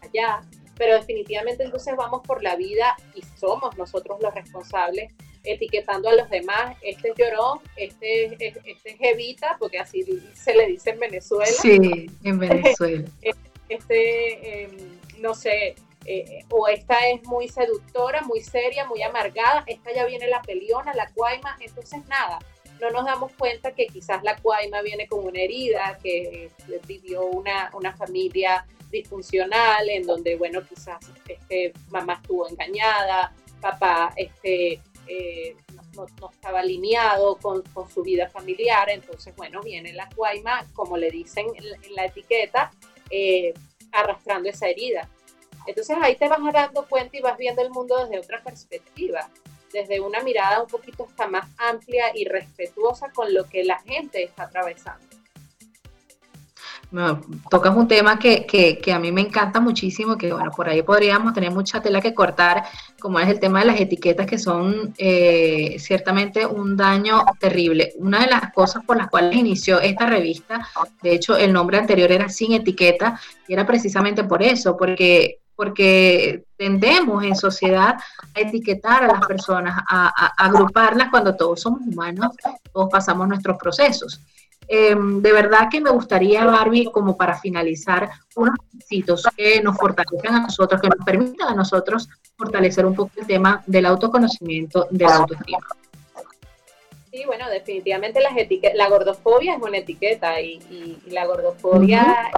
allá, 0.02 0.42
pero 0.80 0.96
definitivamente 0.96 1.64
entonces 1.64 1.96
vamos 1.96 2.22
por 2.26 2.42
la 2.42 2.56
vida 2.56 2.98
y 3.14 3.22
somos 3.38 3.78
nosotros 3.78 4.18
los 4.20 4.34
responsables 4.34 5.14
etiquetando 5.44 6.10
a 6.10 6.16
los 6.16 6.30
demás, 6.30 6.78
este 6.82 7.10
es 7.10 7.16
llorón, 7.18 7.60
este, 7.76 8.26
este, 8.40 8.76
es 8.86 8.96
Evita, 9.00 9.58
porque 9.60 9.80
así 9.80 10.04
se 10.34 10.56
le 10.56 10.68
dice 10.68 10.92
en 10.92 11.00
Venezuela. 11.00 11.46
Sí, 11.46 12.10
en 12.24 12.40
Venezuela. 12.40 13.10
este, 13.70 14.64
em, 14.64 15.00
no 15.20 15.34
sé, 15.34 15.76
eh, 16.06 16.46
o 16.50 16.68
esta 16.68 17.10
es 17.10 17.24
muy 17.24 17.48
seductora, 17.48 18.22
muy 18.22 18.42
seria, 18.42 18.86
muy 18.86 19.02
amargada, 19.02 19.64
esta 19.68 19.94
ya 19.94 20.06
viene 20.06 20.28
la 20.28 20.42
peliona, 20.42 20.94
la 20.94 21.10
cuaima, 21.12 21.58
entonces 21.60 22.06
nada, 22.08 22.40
no 22.80 22.90
nos 22.90 23.06
damos 23.06 23.32
cuenta 23.34 23.74
que 23.74 23.88
quizás 23.88 24.24
la 24.24 24.36
cuaima 24.38 24.82
viene 24.82 25.08
con 25.08 25.24
una 25.26 25.40
herida, 25.40 26.00
que 26.02 26.50
vivió 26.88 27.26
una, 27.26 27.70
una 27.74 27.96
familia 27.96 28.66
disfuncional, 28.90 29.90
en 29.90 30.06
donde, 30.06 30.36
bueno, 30.36 30.62
quizás 30.68 30.98
este, 31.28 31.74
mamá 31.90 32.20
estuvo 32.22 32.50
engañada, 32.50 33.34
papá 33.62 34.12
este, 34.16 34.82
eh, 35.12 35.56
no, 35.94 36.06
estaba 36.32 36.62
alineado 36.62 37.36
con, 37.36 37.64
su 37.94 38.02
vida 38.02 38.30
familiar, 38.30 38.90
entonces, 38.90 39.36
bueno, 39.36 39.62
viene 39.62 39.92
la 39.92 40.08
cuaima, 40.16 40.66
como 40.74 40.96
le 40.96 41.12
dicen 41.12 41.48
en 41.54 41.96
la, 41.96 42.06
etiqueta, 42.06 42.72
eh, 43.10 43.54
arrastrando 43.92 44.50
esa 44.50 44.68
herida. 44.68 45.10
Entonces 45.68 45.98
ahí 46.02 46.16
te 46.16 46.30
vas 46.30 46.40
dando 46.54 46.88
cuenta 46.88 47.18
y 47.18 47.22
vas 47.22 47.38
viendo 47.38 47.62
el 47.62 47.72
mundo 47.72 47.98
desde 47.98 48.20
otra 48.20 48.42
perspectiva, 48.42 49.30
desde 49.74 50.00
una 50.00 50.22
mirada 50.22 50.62
un 50.62 50.70
poquito 50.70 51.08
más 51.30 51.48
amplia 51.58 52.16
y 52.16 52.24
respetuosa 52.26 53.12
con 53.12 53.34
lo 53.34 53.50
que 53.50 53.66
la 53.66 53.80
gente 53.82 54.24
está 54.24 54.44
atravesando 54.44 55.11
tocas 57.50 57.76
un 57.76 57.88
tema 57.88 58.20
que, 58.20 58.46
que, 58.46 58.94
a 58.94 59.00
mí 59.00 59.12
me 59.12 59.22
encanta 59.22 59.60
muchísimo, 59.60 60.18
que 60.18 60.34
bueno, 60.34 60.52
por 60.52 60.68
ahí 60.68 60.82
podríamos 60.82 61.34
tener 61.34 61.52
mucha 61.52 61.82
tela 61.82 62.02
que 62.02 62.14
cortar, 62.14 62.64
como 63.00 63.20
es 63.20 63.30
el 63.30 63.40
tema 63.40 63.60
de 63.60 63.66
las 63.66 63.80
etiquetas, 63.80 64.26
que 64.26 64.38
son 64.38 64.94
eh, 64.98 65.78
ciertamente 65.80 66.46
un 66.46 66.76
daño 66.76 67.24
terrible. 67.40 67.94
Una 67.98 68.20
de 68.20 68.28
las 68.28 68.52
cosas 68.52 68.84
por 68.86 68.98
las 68.98 69.10
cuales 69.10 69.36
inició 69.36 69.80
esta 69.80 70.06
revista, 70.06 70.68
de 71.02 71.14
hecho 71.14 71.38
el 71.38 71.54
nombre 71.54 71.78
anterior 71.78 72.12
era 72.12 72.28
Sin 72.28 72.54
Etiqueta, 72.54 73.20
y 73.48 73.54
era 73.54 73.66
precisamente 73.66 74.24
por 74.24 74.44
eso, 74.44 74.76
porque 74.76 75.38
porque 75.54 76.46
tendemos 76.58 77.24
en 77.24 77.36
sociedad 77.36 77.96
a 78.34 78.40
etiquetar 78.40 79.04
a 79.04 79.08
las 79.08 79.28
personas, 79.28 79.84
a 79.88 80.08
agruparlas 80.36 81.10
cuando 81.12 81.36
todos 81.36 81.62
somos 81.62 81.82
humanos, 81.82 82.32
todos 82.74 82.90
pasamos 82.90 83.28
nuestros 83.28 83.58
procesos. 83.60 84.22
Em, 84.74 85.22
de 85.22 85.34
verdad 85.34 85.68
que 85.70 85.82
me 85.82 85.90
gustaría, 85.90 86.46
Barbie, 86.46 86.86
como 86.86 87.18
para 87.18 87.38
finalizar, 87.38 88.10
unos 88.38 88.56
requisitos 88.72 89.28
que 89.36 89.62
nos 89.62 89.76
fortalezcan 89.76 90.36
a 90.36 90.40
nosotros, 90.44 90.80
que 90.80 90.88
nos 90.88 91.06
permitan 91.06 91.50
a 91.50 91.56
nosotros 91.56 92.08
fortalecer 92.38 92.86
un 92.86 92.96
poco 92.96 93.12
el 93.18 93.28
tema 93.28 93.62
del 93.68 93.86
autoconocimiento, 93.86 94.88
de 94.90 95.04
la 95.04 95.16
autoestima. 95.18 95.68
Sí, 97.12 97.26
bueno, 97.26 97.50
definitivamente 97.50 98.22
las 98.22 98.32
la 98.74 98.88
gordofobia 98.88 99.56
es 99.56 99.62
una 99.62 99.80
etiqueta 99.80 100.40
y, 100.40 101.02
la 101.08 101.26
gordofobia 101.26 102.32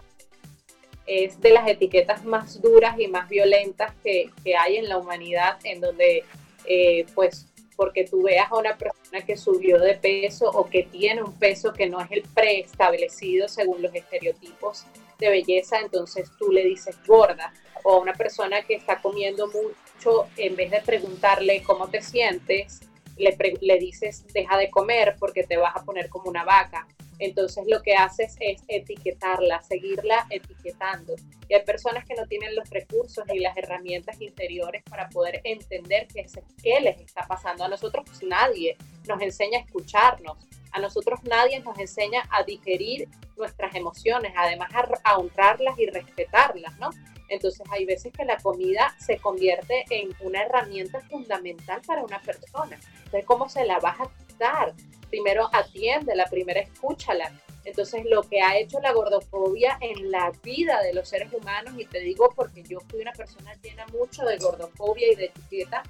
es 1.05 1.39
de 1.39 1.51
las 1.51 1.67
etiquetas 1.67 2.25
más 2.25 2.59
duras 2.63 2.99
y 2.99 3.09
más 3.09 3.29
violentas 3.29 3.93
que, 4.03 4.31
hay 4.59 4.77
en 4.77 4.89
la 4.89 4.97
humanidad, 4.97 5.59
en 5.65 5.81
donde 5.81 6.23
eh, 6.65 7.05
pues 7.13 7.53
porque 7.76 8.05
tú 8.05 8.24
veas 8.24 8.51
a 8.51 8.57
una 8.57 8.78
persona 8.78 9.21
que 9.26 9.38
subió 9.38 9.80
de 9.80 9.95
peso 9.95 10.49
o 10.49 10.69
que 10.69 10.84
tiene 10.84 11.24
un 11.24 11.34
peso 11.34 11.74
que 11.74 11.89
no 11.89 11.99
es 12.01 12.11
el 12.11 12.24
preestablecido 12.34 13.47
según 13.47 13.82
los 13.82 13.93
estereotipos 13.93 14.86
de 15.19 15.30
belleza, 15.30 15.80
entonces 15.80 16.30
tú 16.38 16.51
le 16.51 16.63
dices 16.63 16.97
gorda. 17.05 17.53
O 17.84 17.95
a 17.95 17.99
una 17.99 18.13
persona 18.13 18.63
que 18.63 18.76
está 18.76 19.01
comiendo 19.01 19.47
mucho, 19.47 20.28
en 20.38 20.55
vez 20.55 20.71
de 20.71 20.82
preguntarle 20.82 21.63
cómo 21.63 21.89
te 21.89 22.01
sientes, 22.01 22.82
le, 23.17 23.36
le 23.61 23.80
dices 23.80 24.26
deja 24.34 24.57
de 24.57 24.69
comer 24.69 25.15
porque 25.19 25.43
te 25.43 25.57
vas 25.57 25.76
a 25.76 25.84
poner 25.84 26.09
como 26.09 26.30
una 26.30 26.43
vaca. 26.43 26.88
Entonces 27.20 27.66
lo 27.68 27.82
que 27.82 27.95
haces 27.95 28.36
es 28.39 28.61
etiquetarla, 28.68 29.61
seguirla 29.61 30.26
etiquetando. 30.30 31.16
Y 31.47 31.53
hay 31.53 31.64
personas 31.64 32.05
que 32.05 32.16
no 32.16 32.26
tienen 32.28 32.55
los 32.55 32.70
recursos 32.70 33.26
ni 33.28 33.39
las 33.39 33.55
herramientas 33.57 34.20
interiores 34.22 34.84
para 34.89 35.09
poder 35.09 35.41
entender 35.43 36.07
qué, 36.14 36.22
es, 36.22 36.34
qué 36.61 36.80
les 36.82 36.99
está 36.99 37.26
pasando. 37.28 37.64
A 37.64 37.68
nosotros 37.68 38.03
pues, 38.05 38.24
nadie 38.24 38.78
nos 39.07 39.22
enseña 39.22 39.59
a 39.59 39.61
escucharnos. 39.61 40.38
A 40.72 40.80
nosotros 40.80 41.20
nadie 41.24 41.59
nos 41.59 41.78
enseña 41.78 42.24
a 42.32 42.43
digerir 42.43 43.07
nuestras 43.38 43.76
emociones, 43.76 44.34
además 44.36 44.70
a, 45.03 45.18
honrarlas 45.18 45.78
y 45.78 45.86
respetarlas, 45.88 46.78
¿no? 46.80 46.89
Entonces 47.30 47.66
hay 47.72 47.86
veces 47.86 48.11
que 48.11 48.26
la 48.26 48.38
comida 48.38 48.95
se 48.99 49.18
convierte 49.18 49.86
en 49.89 50.09
una 50.22 50.43
herramienta 50.43 50.99
fundamental 51.01 51.82
para 51.86 52.03
una 52.03 52.20
persona. 52.20 52.80
Entonces, 52.97 53.26
¿cómo 53.26 53.49
se 53.49 53.66
la 53.66 53.80
vas 53.80 53.99
a 54.01 54.11
quitar? 54.28 54.74
Primero 55.14 55.47
atiende, 55.53 56.16
primera 56.32 56.61
escúchala. 56.61 57.32
Entonces, 57.66 58.03
lo 58.05 58.24
que 58.24 58.41
ha 58.41 58.57
hecho 58.57 58.80
la 58.80 58.91
gordofobia 58.93 59.78
en 59.80 60.09
la 60.09 60.32
vida 60.43 60.82
de 60.82 60.91
los 60.91 61.07
seres 61.07 61.32
humanos, 61.32 61.76
y 61.78 61.86
te 61.86 61.99
digo 61.99 62.34
porque 62.36 62.64
yo 62.64 62.80
fui 62.89 62.99
una 62.99 63.14
persona 63.14 63.53
llena 63.61 63.86
mucho 63.93 64.26
de 64.26 64.38
gordofobia 64.38 65.11
y 65.11 65.16
de 65.16 65.26
etiqueta, 65.26 65.84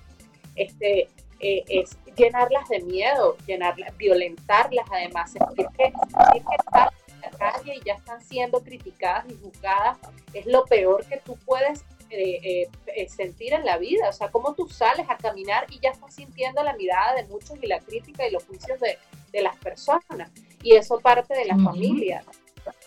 este, 0.56 1.08
eh, 1.40 1.64
es 1.70 1.98
llenarlas 2.18 2.68
de 2.68 2.82
miedo, 2.82 3.38
llenarlas, 3.48 3.96
violentarlas 3.96 4.86
además, 4.92 5.32
sentir 5.32 5.68
que, 5.78 5.86
sentir 5.86 6.44
que 6.44 6.56
están 6.60 6.90
en 7.08 7.22
la 7.22 7.30
calle 7.38 7.76
y 7.76 7.86
ya 7.86 7.94
están 7.94 8.22
siendo 8.22 8.62
criticadas 8.62 9.26
y 9.30 9.36
juzgadas, 9.42 10.00
es 10.34 10.46
lo 10.46 10.66
peor 10.66 11.06
que 11.06 11.18
tú 11.26 11.38
puedes 11.46 11.86
eh, 12.10 12.68
eh, 12.88 13.10
sentir 13.10 13.54
en 13.54 13.66
la 13.66 13.78
vida, 13.78 14.10
o 14.10 14.14
sea, 14.14 14.30
cómo 14.30 14.54
tú 14.54 14.68
sales 14.70 15.06
a 15.10 15.18
caminar 15.18 15.66
y 15.70 15.80
ya 15.80 15.90
estás 15.90 16.16
sintiendo 16.16 16.64
la 16.64 16.76
mirada 16.76 17.16
de 17.16 17.24
muchos 17.26 17.58
y 17.62 17.68
la 17.68 17.80
crítica 17.80 18.28
y 18.28 18.32
los 18.32 18.44
juicios 18.46 18.80
de, 18.80 18.98
de 19.32 19.42
las 19.42 19.58
personas. 19.58 20.32
Y 20.62 20.76
eso 20.76 21.00
parte 21.00 21.34
de 21.34 21.46
la 21.46 21.58
familia, 21.58 22.24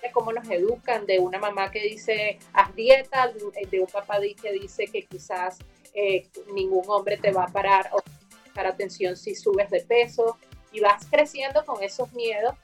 de 0.03 0.11
cómo 0.13 0.33
nos 0.33 0.49
educan, 0.49 1.05
de 1.07 1.19
una 1.19 1.39
mamá 1.39 1.71
que 1.71 1.83
dice, 1.83 2.39
haz 2.53 2.75
dieta, 2.75 3.33
de 3.71 3.81
un 3.81 3.87
papá 3.87 4.19
que 4.41 4.53
dice 4.53 4.87
que 4.87 5.05
quizás 5.05 5.59
eh, 5.93 6.29
ningún 6.55 6.85
hombre 6.89 7.17
te 7.19 7.33
va 7.33 7.45
a 7.45 7.49
parar 7.49 7.91
o 7.93 7.99
para 8.55 8.71
atención 8.71 9.17
si 9.17 9.35
subes 9.35 9.71
de 9.71 9.81
peso. 9.81 10.39
Y 10.73 10.81
vas 10.81 11.07
creciendo 11.11 11.65
con 11.65 11.83
esos 11.83 12.13
miedos 12.13 12.55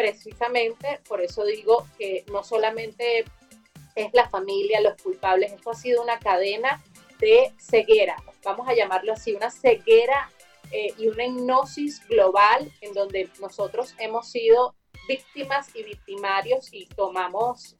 precisamente 0.00 0.98
por 1.06 1.20
eso 1.20 1.44
digo 1.44 1.86
que 1.98 2.24
no 2.32 2.42
solamente 2.42 3.24
es 4.02 4.12
la 4.12 4.28
familia, 4.28 4.80
los 4.80 5.00
culpables. 5.02 5.52
Esto 5.52 5.70
ha 5.70 5.74
sido 5.74 6.02
una 6.02 6.18
cadena 6.18 6.82
de 7.18 7.52
ceguera, 7.58 8.16
vamos 8.42 8.66
a 8.68 8.74
llamarlo 8.74 9.12
así, 9.12 9.34
una 9.34 9.50
ceguera 9.50 10.30
eh, 10.70 10.94
y 10.96 11.08
una 11.08 11.26
hipnosis 11.26 12.06
global 12.08 12.72
en 12.80 12.94
donde 12.94 13.28
nosotros 13.40 13.94
hemos 13.98 14.30
sido 14.30 14.74
víctimas 15.06 15.74
y 15.74 15.82
victimarios 15.82 16.72
y 16.72 16.86
tomamos 16.86 17.76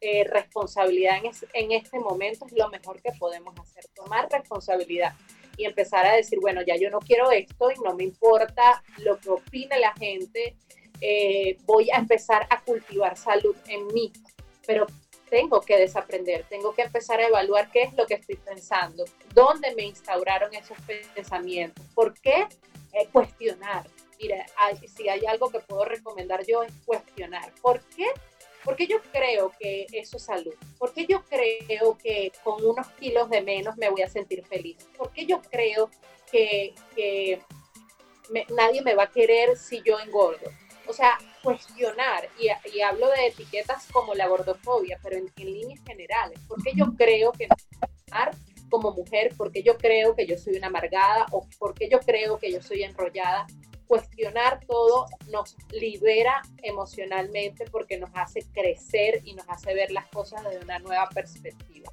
eh, 0.00 0.24
responsabilidad 0.24 1.16
en, 1.24 1.32
en 1.54 1.72
este 1.72 1.98
momento, 1.98 2.46
es 2.46 2.52
lo 2.52 2.68
mejor 2.68 3.00
que 3.00 3.10
podemos 3.18 3.58
hacer, 3.58 3.86
tomar 3.94 4.28
responsabilidad 4.30 5.14
y 5.56 5.64
empezar 5.64 6.06
a 6.06 6.14
decir, 6.14 6.38
bueno, 6.40 6.62
ya 6.62 6.76
yo 6.76 6.90
no 6.90 6.98
quiero 6.98 7.30
esto 7.30 7.70
y 7.70 7.80
no 7.80 7.94
me 7.94 8.04
importa 8.04 8.82
lo 8.98 9.18
que 9.18 9.30
opine 9.30 9.78
la 9.78 9.92
gente, 9.94 10.56
eh, 11.00 11.56
voy 11.64 11.90
a 11.90 11.96
empezar 11.96 12.46
a 12.50 12.60
cultivar 12.62 13.16
salud 13.16 13.56
en 13.68 13.86
mí, 13.88 14.12
pero 14.66 14.86
tengo 15.34 15.60
que 15.62 15.76
desaprender, 15.76 16.46
tengo 16.48 16.72
que 16.76 16.82
empezar 16.82 17.18
a 17.18 17.26
evaluar 17.26 17.68
qué 17.72 17.82
es 17.82 17.94
lo 17.94 18.06
que 18.06 18.14
estoy 18.14 18.36
pensando, 18.36 19.04
dónde 19.34 19.74
me 19.74 19.82
instauraron 19.82 20.54
esos 20.54 20.78
pensamientos, 21.12 21.84
por 21.92 22.14
qué 22.20 22.46
eh, 22.92 23.08
cuestionar. 23.10 23.84
Mira, 24.20 24.46
si 24.86 25.08
hay 25.08 25.26
algo 25.26 25.50
que 25.50 25.58
puedo 25.58 25.84
recomendar 25.86 26.46
yo 26.46 26.62
es 26.62 26.72
cuestionar. 26.86 27.52
¿Por 27.60 27.80
qué? 27.96 28.06
Porque 28.62 28.86
yo 28.86 29.02
creo 29.10 29.52
que 29.58 29.86
eso 29.90 30.18
es 30.18 30.22
salud. 30.22 30.54
Porque 30.78 31.04
yo 31.04 31.24
creo 31.24 31.98
que 31.98 32.30
con 32.44 32.64
unos 32.64 32.86
kilos 33.00 33.28
de 33.28 33.42
menos 33.42 33.76
me 33.76 33.88
voy 33.88 34.02
a 34.02 34.08
sentir 34.08 34.46
feliz. 34.46 34.76
Porque 34.96 35.26
yo 35.26 35.42
creo 35.50 35.90
que, 36.30 36.74
nadie 38.50 38.82
me 38.82 38.94
va 38.94 39.04
a 39.04 39.10
querer 39.10 39.56
si 39.56 39.82
yo 39.82 39.98
engordo 39.98 40.48
o 40.86 40.92
sea, 40.92 41.18
cuestionar, 41.44 42.28
y, 42.38 42.80
hablo 42.80 43.08
de 43.10 43.28
etiquetas 43.28 43.86
como 43.92 44.14
la 44.14 44.26
gordofobia, 44.26 44.98
pero 45.02 45.16
en, 45.16 45.30
líneas 45.36 45.80
generales, 45.86 46.40
porque 46.48 46.72
yo 46.74 46.94
creo 46.96 47.30
que 47.32 47.46
como 48.70 48.92
mujer, 48.92 49.32
porque 49.36 49.62
yo 49.62 49.76
creo 49.76 50.16
que 50.16 50.26
yo 50.26 50.36
soy 50.36 50.56
una 50.56 50.68
amargada 50.68 51.26
o 51.30 51.46
porque 51.58 51.88
yo 51.88 52.00
creo 52.00 52.38
que 52.38 52.50
yo 52.50 52.60
soy 52.60 52.82
enrollada, 52.82 53.46
cuestionar 53.86 54.60
todo 54.66 55.06
nos 55.30 55.56
libera 55.70 56.42
emocionalmente 56.62 57.66
porque 57.70 57.98
nos 57.98 58.10
hace 58.14 58.40
crecer 58.52 59.20
y 59.24 59.34
nos 59.34 59.48
hace 59.48 59.74
ver 59.74 59.92
las 59.92 60.08
cosas 60.08 60.42
desde 60.44 60.64
una 60.64 60.78
nueva 60.78 61.08
perspectiva. 61.10 61.92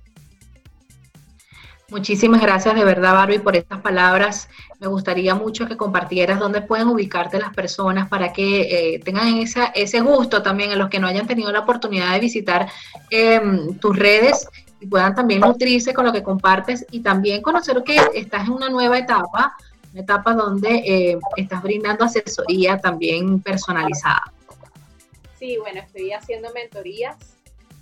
Muchísimas 1.92 2.42
gracias 2.42 2.74
de 2.74 2.86
verdad, 2.86 3.16
Barbie, 3.16 3.40
por 3.40 3.58
estas 3.58 3.82
palabras. 3.82 4.48
Me 4.80 4.88
gustaría 4.88 5.36
mucho 5.36 5.68
que 5.68 5.76
compartieras 5.76 6.40
dónde 6.40 6.62
pueden 6.62 6.88
ubicarte 6.88 7.38
las 7.38 7.54
personas 7.54 8.08
para 8.08 8.32
que 8.32 8.94
eh, 8.96 9.00
tengan 9.00 9.28
esa, 9.40 9.66
ese 9.66 10.00
gusto 10.00 10.42
también, 10.42 10.72
en 10.72 10.80
los 10.80 10.88
que 10.88 11.02
no 11.02 11.08
hayan 11.08 11.28
tenido 11.28 11.52
la 11.52 11.60
oportunidad 11.60 12.14
de 12.14 12.22
visitar 12.22 12.70
em, 13.10 13.78
tus 13.78 14.00
redes 14.00 14.48
y 14.80 14.88
puedan 14.88 15.16
también 15.16 15.42
nutrirse 15.42 15.94
con 15.94 16.06
lo 16.06 16.14
que 16.14 16.24
compartes 16.24 16.86
y 16.92 17.02
también 17.02 17.42
conocer 17.42 17.84
que 17.84 18.00
estás 18.16 18.48
en 18.48 18.54
una 18.54 18.70
nueva 18.70 18.98
etapa, 18.98 19.58
una 19.92 20.02
etapa 20.02 20.34
donde 20.34 20.76
eh, 20.86 21.20
estás 21.36 21.62
brindando 21.62 22.06
asesoría 22.06 22.78
también 22.78 23.42
personalizada. 23.42 24.32
Sí, 25.38 25.58
bueno, 25.58 25.82
estoy 25.82 26.14
haciendo 26.14 26.54
mentorías 26.54 27.18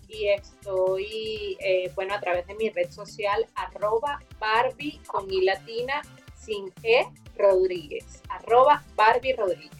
y 0.09 0.29
estoy, 0.29 1.57
eh, 1.59 1.91
bueno, 1.93 2.15
a 2.15 2.19
través 2.19 2.47
de 2.47 2.55
mi 2.55 2.69
red 2.69 2.89
social, 2.89 3.45
arroba 3.55 4.19
Barbie 4.39 4.99
con 5.05 5.31
I 5.31 5.41
latina 5.41 6.01
sin 6.35 6.73
E 6.83 7.05
Rodríguez, 7.35 8.23
arroba 8.27 8.83
Barbie 8.95 9.33
Rodríguez. 9.33 9.77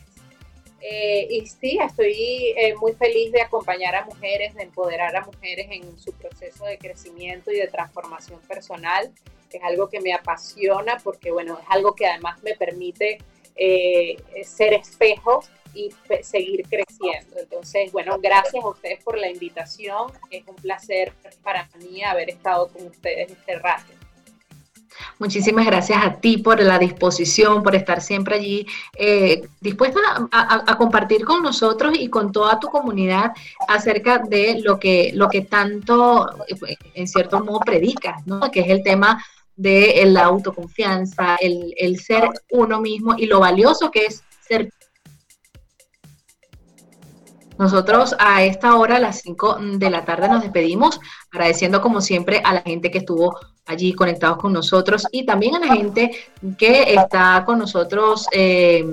Eh, 0.82 1.28
y 1.30 1.46
sí, 1.48 1.78
estoy 1.82 2.54
eh, 2.56 2.74
muy 2.76 2.94
feliz 2.94 3.32
de 3.34 3.42
acompañar 3.42 3.96
a 3.96 4.06
mujeres, 4.06 4.56
de 4.56 4.64
empoderar 4.64 5.14
a 5.16 5.26
mujeres 5.26 5.68
en 5.72 6.00
su 6.00 6.14
proceso 6.14 6.66
de 6.66 6.78
crecimiento 6.78 7.52
y 7.52 7.58
de 7.58 7.68
transformación 7.68 8.40
personal. 8.42 9.12
Es 9.52 9.64
algo 9.64 9.90
que 9.90 10.00
me 10.00 10.14
apasiona 10.14 10.98
porque, 11.04 11.32
bueno, 11.32 11.58
es 11.60 11.66
algo 11.70 11.96
que 11.96 12.06
además 12.06 12.42
me 12.44 12.56
permite 12.56 13.18
ser 14.46 14.74
espejo 14.74 15.42
y 15.74 15.90
seguir 16.22 16.64
creciendo. 16.68 17.38
Entonces, 17.38 17.92
bueno, 17.92 18.18
gracias 18.22 18.64
a 18.64 18.68
ustedes 18.68 19.04
por 19.04 19.18
la 19.18 19.30
invitación. 19.30 20.12
Es 20.30 20.48
un 20.48 20.56
placer 20.56 21.14
para 21.44 21.70
mí 21.80 22.04
haber 22.04 22.30
estado 22.30 22.68
con 22.70 22.88
ustedes 22.88 23.32
este 23.32 23.58
rato. 23.60 23.94
Muchísimas 25.18 25.66
gracias 25.66 26.04
a 26.04 26.16
ti 26.16 26.38
por 26.38 26.62
la 26.62 26.80
disposición, 26.80 27.64
por 27.64 27.76
estar 27.76 28.02
siempre 28.02 28.36
allí 28.36 28.66
eh, 28.98 29.48
dispuesta 29.60 30.00
a, 30.32 30.78
compartir 30.78 31.26
con 31.26 31.44
nosotros 31.44 31.94
y 31.98 32.10
con 32.10 32.32
toda 32.32 32.60
tu 32.60 32.68
comunidad 32.68 33.32
acerca 33.68 34.20
de 34.20 34.62
lo 34.64 34.80
que, 34.80 35.12
lo 35.14 35.30
que 35.30 35.42
tanto, 35.42 36.30
en 36.94 37.08
cierto 37.08 37.44
modo, 37.44 37.60
predicas, 37.60 38.26
¿no? 38.26 38.50
que 38.52 38.62
es 38.62 38.70
el 38.70 38.84
tema 38.84 39.24
de 39.56 40.04
la 40.06 40.24
autoconfianza, 40.24 41.36
el, 41.36 41.74
el 41.78 42.00
ser 42.00 42.30
uno 42.52 42.80
mismo 42.80 43.16
y 43.18 43.26
lo 43.26 43.42
valioso 43.42 43.92
que 43.92 44.06
es 44.06 44.24
ser 44.48 44.72
nosotros 47.60 48.16
a 48.18 48.44
esta 48.44 48.76
hora, 48.78 48.96
a 48.96 49.00
las 49.00 49.20
5 49.20 49.58
de 49.74 49.90
la 49.90 50.06
tarde, 50.06 50.30
nos 50.30 50.42
despedimos, 50.42 51.00
agradeciendo 51.30 51.82
como 51.82 52.00
siempre 52.00 52.42
a 52.44 52.54
la 52.54 52.62
gente 52.62 52.90
que 52.90 53.00
estuvo 53.00 53.38
allí 53.66 53.94
conectados 53.94 54.38
con 54.38 54.54
nosotros 54.54 55.06
y 55.12 55.26
también 55.26 55.56
a 55.56 55.60
la 55.60 55.76
gente 55.76 56.10
que 56.58 56.94
está 56.94 57.44
con 57.46 57.60
nosotros. 57.60 58.28
Eh, 58.32 58.84